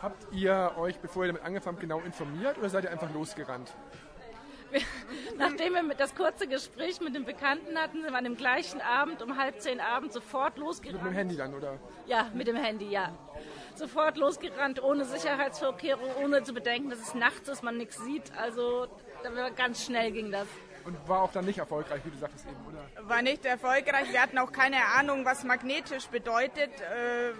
Habt 0.00 0.32
ihr 0.32 0.72
euch, 0.78 0.98
bevor 0.98 1.24
ihr 1.24 1.28
damit 1.28 1.44
angefangen 1.44 1.76
habt, 1.76 1.80
genau 1.82 2.00
informiert 2.00 2.58
oder 2.58 2.68
seid 2.68 2.84
ihr 2.84 2.90
einfach 2.90 3.12
losgerannt? 3.14 3.72
Nachdem 5.38 5.74
wir 5.74 5.82
mit 5.82 6.00
das 6.00 6.14
kurze 6.14 6.46
Gespräch 6.48 7.00
mit 7.00 7.14
dem 7.14 7.24
Bekannten 7.24 7.76
hatten, 7.76 8.02
sind 8.02 8.10
wir 8.10 8.18
an 8.18 8.24
dem 8.24 8.36
gleichen 8.36 8.80
Abend 8.80 9.22
um 9.22 9.36
halb 9.36 9.60
zehn 9.60 9.80
Abends 9.80 10.14
sofort 10.14 10.56
Mit 10.56 10.64
losgerannt. 10.64 11.04
dem 11.04 11.12
Handy 11.12 11.36
dann, 11.36 11.54
oder? 11.54 11.78
Ja, 12.06 12.28
mit 12.34 12.46
dem 12.46 12.56
Handy, 12.56 12.88
ja. 12.90 13.12
Sofort 13.74 14.16
losgerannt, 14.16 14.82
ohne 14.82 15.04
Sicherheitsvorkehrung, 15.04 16.08
ohne 16.22 16.42
zu 16.42 16.52
bedenken, 16.52 16.90
dass 16.90 17.00
es 17.00 17.14
nachts 17.14 17.48
ist, 17.48 17.62
man 17.62 17.76
nichts 17.76 17.98
sieht. 18.04 18.32
Also 18.36 18.86
da 19.22 19.34
war 19.34 19.50
ganz 19.50 19.84
schnell 19.84 20.12
ging 20.12 20.30
das. 20.30 20.46
Und 20.84 20.96
war 21.08 21.22
auch 21.22 21.32
dann 21.32 21.44
nicht 21.44 21.58
erfolgreich, 21.58 22.00
wie 22.04 22.10
du 22.10 22.18
sagtest 22.18 22.46
eben, 22.46 22.56
oder? 22.66 23.08
War 23.08 23.22
nicht 23.22 23.44
erfolgreich. 23.44 24.12
Wir 24.12 24.20
hatten 24.20 24.38
auch 24.38 24.50
keine 24.50 24.84
Ahnung, 24.96 25.24
was 25.24 25.44
magnetisch 25.44 26.06
bedeutet. 26.06 26.70
Äh, 26.80 27.32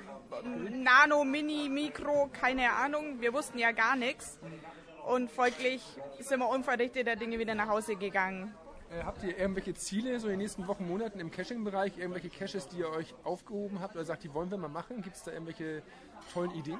Nano, 0.71 1.25
Mini, 1.25 1.68
Mikro, 1.68 2.31
keine 2.33 2.73
Ahnung. 2.73 3.21
Wir 3.21 3.33
wussten 3.33 3.59
ja 3.59 3.73
gar 3.73 3.97
nichts. 3.97 4.38
Und 5.07 5.31
folglich 5.31 5.83
sind 6.21 6.38
wir 6.38 6.49
unverrichteter 6.49 7.16
Dinge 7.16 7.38
wieder 7.38 7.57
nach 7.57 7.68
Hause 7.68 7.97
gegangen. 7.97 8.55
Äh, 8.93 9.05
habt 9.05 9.23
ihr 9.23 9.39
irgendwelche 9.39 9.75
Ziele 9.75 10.19
so 10.21 10.27
in 10.27 10.33
den 10.33 10.41
nächsten 10.41 10.67
Wochen, 10.67 10.87
Monaten 10.87 11.21
im 11.21 11.31
Caching-Bereich? 11.31 11.97
Irgendwelche 11.99 12.29
Caches, 12.29 12.69
die 12.69 12.79
ihr 12.79 12.91
euch 12.91 13.15
aufgehoben 13.25 13.81
habt 13.81 13.95
oder 13.95 14.05
sagt, 14.05 14.25
die 14.25 14.35
wollen 14.35 14.51
wir 14.51 14.59
mal 14.59 14.69
machen? 14.69 15.03
Gibt 15.03 15.17
es 15.17 15.23
da 15.23 15.33
irgendwelche 15.33 15.83
tollen 16.33 16.51
Ideen? 16.53 16.79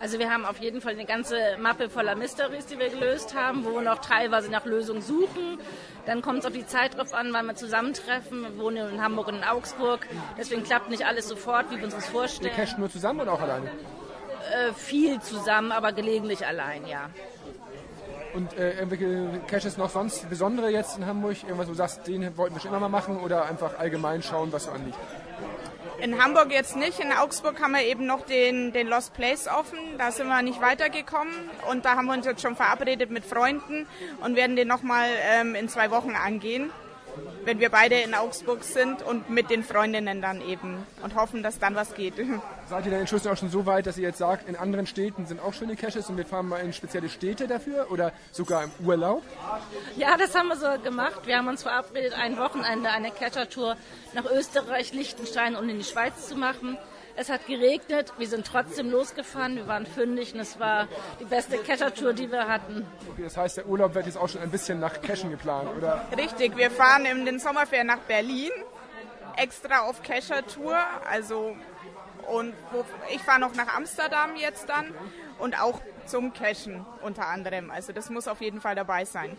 Also 0.00 0.18
wir 0.18 0.30
haben 0.30 0.44
auf 0.44 0.58
jeden 0.58 0.80
Fall 0.80 0.92
eine 0.92 1.04
ganze 1.04 1.56
Mappe 1.58 1.88
voller 1.90 2.14
Mysteries, 2.16 2.66
die 2.66 2.78
wir 2.78 2.88
gelöst 2.88 3.34
haben, 3.34 3.64
wo 3.64 3.74
wir 3.74 3.82
noch 3.82 4.00
teilweise 4.00 4.50
nach 4.50 4.64
Lösungen 4.64 5.02
suchen. 5.02 5.58
Dann 6.06 6.22
kommt 6.22 6.40
es 6.40 6.46
auf 6.46 6.52
die 6.52 6.66
Zeit 6.66 6.96
drauf 6.96 7.12
an, 7.12 7.32
wann 7.32 7.46
wir 7.46 7.54
zusammentreffen. 7.54 8.42
Wir 8.42 8.58
wohnen 8.58 8.94
in 8.94 9.02
Hamburg 9.02 9.28
und 9.28 9.36
in 9.36 9.44
Augsburg. 9.44 10.06
Deswegen 10.38 10.64
klappt 10.64 10.88
nicht 10.90 11.06
alles 11.06 11.28
sofort, 11.28 11.70
wie 11.70 11.76
wir 11.76 11.84
uns 11.84 11.94
das 11.94 12.06
Ihr 12.06 12.12
vorstellen. 12.12 12.54
casht 12.54 12.78
nur 12.78 12.90
zusammen 12.90 13.20
oder 13.20 13.32
auch 13.32 13.40
alleine? 13.40 13.66
Äh, 13.66 14.72
viel 14.72 15.20
zusammen, 15.20 15.72
aber 15.72 15.92
gelegentlich 15.92 16.46
allein, 16.46 16.86
ja. 16.86 17.10
Und 18.34 18.52
äh, 18.58 18.72
irgendwelche 18.80 19.40
Caches 19.46 19.76
noch 19.76 19.90
sonst 19.90 20.28
besondere 20.28 20.68
jetzt 20.70 20.98
in 20.98 21.06
Hamburg? 21.06 21.36
Irgendwas, 21.44 21.66
wo 21.66 21.72
du 21.72 21.76
sagst, 21.76 22.06
den 22.06 22.36
wollten 22.36 22.56
wir 22.56 22.60
schon 22.60 22.70
immer 22.70 22.80
mal 22.80 22.88
machen 22.88 23.18
oder 23.18 23.46
einfach 23.46 23.78
allgemein 23.78 24.22
schauen, 24.22 24.52
was 24.52 24.64
so 24.64 24.72
anliegt? 24.72 24.98
In 26.00 26.22
Hamburg 26.22 26.50
jetzt 26.50 26.76
nicht. 26.76 26.98
In 26.98 27.12
Augsburg 27.12 27.62
haben 27.62 27.72
wir 27.72 27.82
eben 27.82 28.06
noch 28.06 28.26
den, 28.26 28.72
den 28.72 28.88
Lost 28.88 29.14
Place 29.14 29.46
offen. 29.46 29.78
Da 29.98 30.10
sind 30.10 30.26
wir 30.26 30.42
nicht 30.42 30.60
weitergekommen. 30.60 31.32
Und 31.70 31.84
da 31.84 31.94
haben 31.94 32.06
wir 32.06 32.14
uns 32.14 32.26
jetzt 32.26 32.42
schon 32.42 32.56
verabredet 32.56 33.10
mit 33.10 33.24
Freunden 33.24 33.86
und 34.22 34.34
werden 34.34 34.56
den 34.56 34.66
nochmal 34.68 35.06
ähm, 35.32 35.54
in 35.54 35.68
zwei 35.68 35.90
Wochen 35.90 36.16
angehen 36.16 36.70
wenn 37.44 37.60
wir 37.60 37.70
beide 37.70 38.00
in 38.00 38.14
Augsburg 38.14 38.64
sind 38.64 39.02
und 39.02 39.30
mit 39.30 39.50
den 39.50 39.62
Freundinnen 39.62 40.22
dann 40.22 40.40
eben 40.40 40.86
und 41.02 41.14
hoffen, 41.14 41.42
dass 41.42 41.58
dann 41.58 41.74
was 41.74 41.94
geht. 41.94 42.14
Seid 42.68 42.86
ihr 42.86 42.90
denn 42.90 43.00
inzwischen 43.00 43.28
auch 43.28 43.36
schon 43.36 43.50
so 43.50 43.66
weit, 43.66 43.86
dass 43.86 43.98
ihr 43.98 44.04
jetzt 44.04 44.18
sagt, 44.18 44.48
in 44.48 44.56
anderen 44.56 44.86
Städten 44.86 45.26
sind 45.26 45.40
auch 45.40 45.52
schöne 45.52 45.76
Caches 45.76 46.08
und 46.08 46.16
wir 46.16 46.24
fahren 46.24 46.48
mal 46.48 46.58
in 46.58 46.72
spezielle 46.72 47.08
Städte 47.08 47.46
dafür 47.46 47.88
oder 47.90 48.12
sogar 48.32 48.64
im 48.64 48.70
Urlaub? 48.84 49.22
Ja, 49.96 50.16
das 50.16 50.34
haben 50.34 50.48
wir 50.48 50.56
so 50.56 50.66
gemacht. 50.82 51.26
Wir 51.26 51.36
haben 51.38 51.48
uns 51.48 51.62
verabredet, 51.62 52.14
ein 52.14 52.38
Wochenende 52.38 52.90
eine 52.90 53.10
Catcher-Tour 53.10 53.76
nach 54.14 54.24
Österreich, 54.24 54.92
Liechtenstein 54.92 55.56
und 55.56 55.68
in 55.68 55.78
die 55.78 55.84
Schweiz 55.84 56.28
zu 56.28 56.36
machen. 56.36 56.78
Es 57.16 57.30
hat 57.30 57.46
geregnet, 57.46 58.12
wir 58.18 58.26
sind 58.26 58.44
trotzdem 58.46 58.90
losgefahren, 58.90 59.56
wir 59.56 59.68
waren 59.68 59.86
fündig 59.86 60.34
und 60.34 60.40
es 60.40 60.58
war 60.58 60.88
die 61.20 61.24
beste 61.24 61.58
Catcher-Tour, 61.58 62.12
die 62.12 62.30
wir 62.30 62.48
hatten. 62.48 62.84
Okay, 63.12 63.22
das 63.22 63.36
heißt, 63.36 63.58
der 63.58 63.66
Urlaub 63.66 63.94
wird 63.94 64.06
jetzt 64.06 64.16
auch 64.16 64.28
schon 64.28 64.40
ein 64.40 64.50
bisschen 64.50 64.80
nach 64.80 65.00
Cashen 65.00 65.30
geplant, 65.30 65.68
oder? 65.76 66.04
Richtig, 66.16 66.56
wir 66.56 66.72
fahren 66.72 67.04
in 67.06 67.24
den 67.24 67.38
Sommerferien 67.38 67.86
nach 67.86 67.98
Berlin, 67.98 68.50
extra 69.36 69.82
auf 69.82 70.02
Catcher-Tour, 70.02 70.76
also 71.08 71.56
und 72.26 72.54
wo, 72.72 72.84
ich 73.14 73.20
fahre 73.22 73.38
noch 73.38 73.54
nach 73.54 73.76
Amsterdam 73.76 74.30
jetzt 74.36 74.68
dann 74.68 74.92
und 75.38 75.60
auch 75.60 75.80
zum 76.06 76.32
Cashen 76.32 76.84
unter 77.02 77.28
anderem. 77.28 77.70
Also 77.70 77.92
das 77.92 78.10
muss 78.10 78.26
auf 78.28 78.40
jeden 78.40 78.60
Fall 78.60 78.74
dabei 78.74 79.04
sein. 79.04 79.36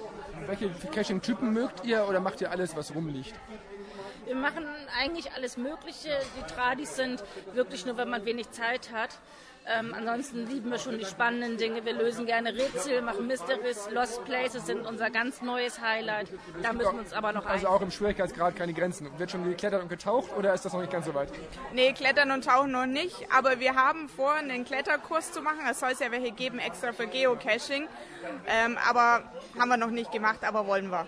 Welche 0.47 0.69
Caching-Typen 0.93 1.51
mögt 1.51 1.83
ihr 1.83 2.07
oder 2.07 2.19
macht 2.19 2.41
ihr 2.41 2.51
alles, 2.51 2.75
was 2.75 2.93
rumliegt? 2.95 3.33
Wir 4.25 4.35
machen 4.35 4.65
eigentlich 4.99 5.31
alles 5.33 5.57
Mögliche. 5.57 6.09
Die 6.37 6.53
Tradis 6.53 6.95
sind 6.95 7.23
wirklich 7.53 7.85
nur, 7.85 7.97
wenn 7.97 8.09
man 8.09 8.25
wenig 8.25 8.49
Zeit 8.51 8.91
hat. 8.91 9.09
Ähm, 9.67 9.95
ansonsten 9.97 10.45
lieben 10.45 10.69
wir 10.69 10.77
schon 10.77 10.99
die 10.99 11.05
spannenden 11.05 11.57
Dinge. 11.57 11.83
Wir 11.85 11.93
lösen 11.93 12.27
gerne 12.27 12.53
Rätsel, 12.53 13.01
machen 13.01 13.25
Mysteries. 13.25 13.89
Lost 13.89 14.23
Places 14.23 14.67
sind 14.67 14.85
unser 14.85 15.09
ganz 15.09 15.41
neues 15.41 15.81
Highlight. 15.81 16.29
Da 16.61 16.71
müssen 16.71 16.93
wir 16.93 16.99
uns 16.99 17.13
aber 17.13 17.31
noch 17.33 17.47
Also 17.47 17.67
ein. 17.67 17.73
auch 17.73 17.81
im 17.81 17.89
Schwierigkeitsgrad 17.89 18.55
keine 18.55 18.73
Grenzen. 18.73 19.09
Wird 19.17 19.31
schon 19.31 19.43
geklettert 19.43 19.81
und 19.81 19.89
getaucht 19.89 20.29
oder 20.37 20.53
ist 20.53 20.65
das 20.65 20.73
noch 20.73 20.81
nicht 20.81 20.91
ganz 20.91 21.07
so 21.07 21.15
weit? 21.15 21.29
Nee, 21.73 21.93
Klettern 21.93 22.29
und 22.29 22.45
Tauchen 22.45 22.71
noch 22.71 22.85
nicht, 22.85 23.25
aber 23.35 23.59
wir 23.59 23.73
haben 23.73 24.07
vor, 24.07 24.33
einen 24.33 24.65
Kletterkurs 24.65 25.31
zu 25.31 25.41
machen. 25.41 25.61
Es 25.69 25.79
soll 25.79 25.91
es 25.93 25.99
ja 25.99 26.11
welche 26.11 26.31
geben, 26.31 26.59
extra 26.59 26.93
für 26.93 27.07
Geocaching. 27.07 27.87
Ähm, 28.45 28.77
aber 28.87 29.23
haben 29.57 29.69
wir 29.69 29.77
noch 29.77 29.89
nicht 29.89 30.11
gemacht, 30.11 30.43
aber 30.43 30.67
wollen 30.67 30.91
wir. 30.91 31.07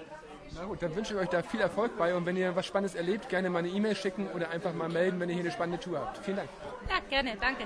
Na 0.60 0.66
gut, 0.66 0.82
dann 0.82 0.96
wünsche 0.96 1.14
ich 1.14 1.20
euch 1.20 1.30
da 1.30 1.44
viel 1.44 1.60
Erfolg 1.60 1.98
bei 2.00 2.16
und 2.16 2.26
wenn 2.26 2.36
ihr 2.36 2.56
was 2.56 2.66
Spannendes 2.66 2.96
erlebt, 2.96 3.30
gerne 3.30 3.50
mal 3.50 3.60
eine 3.60 3.68
E-Mail 3.68 3.96
schicken 3.96 4.28
oder 4.32 4.50
einfach 4.50 4.74
mal 4.74 4.90
melden, 4.90 5.20
wenn 5.20 5.30
ihr 5.30 5.36
hier 5.36 5.44
eine 5.44 5.52
spannende 5.52 5.80
Tour 5.80 6.00
habt. 6.00 6.18
Vielen 6.18 6.38
Dank. 6.38 6.50
Ja, 6.90 7.00
gerne, 7.10 7.38
danke. 7.40 7.66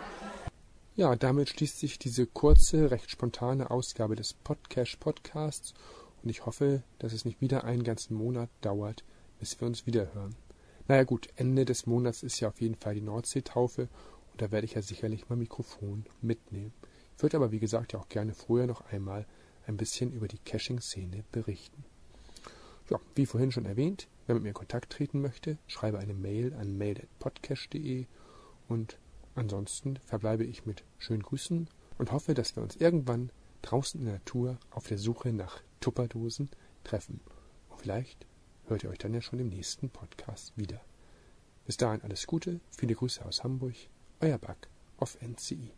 Ja, 0.96 1.16
damit 1.16 1.50
schließt 1.50 1.80
sich 1.80 2.00
diese 2.00 2.26
kurze, 2.26 2.92
recht 2.92 3.10
spontane 3.10 3.72
Ausgabe 3.72 4.16
des 4.18 4.34
Podcast 4.34 5.00
Podcasts 5.00 5.74
und 6.22 6.30
ich 6.30 6.46
hoffe, 6.46 6.84
dass 7.00 7.14
es 7.14 7.24
nicht 7.24 7.40
wieder 7.40 7.64
einen 7.64 7.84
ganzen 7.84 8.14
Monat 8.14 8.50
dauert, 8.60 9.06
bis 9.40 9.60
wir 9.62 9.68
uns 9.68 9.86
wiederhören. 9.86 10.36
Naja 10.90 11.04
gut, 11.04 11.30
Ende 11.38 11.64
des 11.64 11.86
Monats 11.86 12.24
ist 12.24 12.42
ja 12.42 12.50
auf 12.50 12.60
jeden 12.60 12.76
Fall 12.76 12.96
die 12.96 13.02
Nordseetaufe 13.02 13.84
und 14.34 14.42
da 14.42 14.52
werde 14.52 14.66
ich 14.66 14.74
ja 14.74 14.82
sicherlich 14.82 15.30
mein 15.30 15.40
Mikrofon 15.40 16.06
mitnehmen. 16.22 16.74
Ich 17.16 17.24
würde 17.24 17.38
aber 17.38 17.54
wie 17.54 17.60
gesagt 17.60 17.94
ja 17.94 18.00
auch 18.00 18.10
gerne 18.10 18.34
vorher 18.34 18.68
noch 18.68 18.82
einmal 18.92 19.26
ein 19.66 19.78
bisschen 19.78 20.12
über 20.12 20.28
die 20.28 20.40
Caching-Szene 20.40 21.24
berichten. 21.32 21.86
Ja, 22.92 23.00
wie 23.16 23.26
vorhin 23.26 23.54
schon 23.54 23.66
erwähnt, 23.66 24.10
wer 24.28 24.36
mit 24.36 24.44
mir 24.44 24.50
in 24.50 24.54
Kontakt 24.54 24.92
treten 24.92 25.22
möchte, 25.22 25.58
schreibe 25.66 26.00
eine 26.00 26.14
Mail 26.14 26.54
an 26.54 26.78
mail.podcast.de 26.78 28.06
und 28.68 29.00
ansonsten 29.34 29.96
verbleibe 30.06 30.44
ich 30.44 30.66
mit 30.66 30.84
schönen 30.98 31.24
Grüßen 31.24 31.70
und 31.98 32.12
hoffe, 32.12 32.34
dass 32.34 32.58
wir 32.58 32.64
uns 32.64 32.76
irgendwann 32.76 33.32
draußen 33.62 33.98
in 33.98 34.08
der 34.08 34.16
Natur 34.16 34.60
auf 34.72 34.88
der 34.88 34.98
Suche 34.98 35.32
nach 35.32 35.62
Tupperdosen 35.80 36.50
treffen. 36.84 37.22
Und 37.70 37.80
vielleicht 37.80 38.28
hört 38.66 38.84
ihr 38.84 38.90
euch 38.90 38.98
dann 39.00 39.14
ja 39.14 39.22
schon 39.22 39.40
im 39.40 39.48
nächsten 39.48 39.90
Podcast 39.90 40.52
wieder. 40.58 40.82
Bis 41.66 41.78
dahin 41.78 42.02
alles 42.02 42.28
Gute, 42.28 42.60
viele 42.72 42.96
Grüße 42.96 43.24
aus 43.24 43.46
Hamburg, 43.46 43.76
euer 44.20 44.38
Bug 44.38 44.58
auf 44.98 45.18
NCI. 45.22 45.72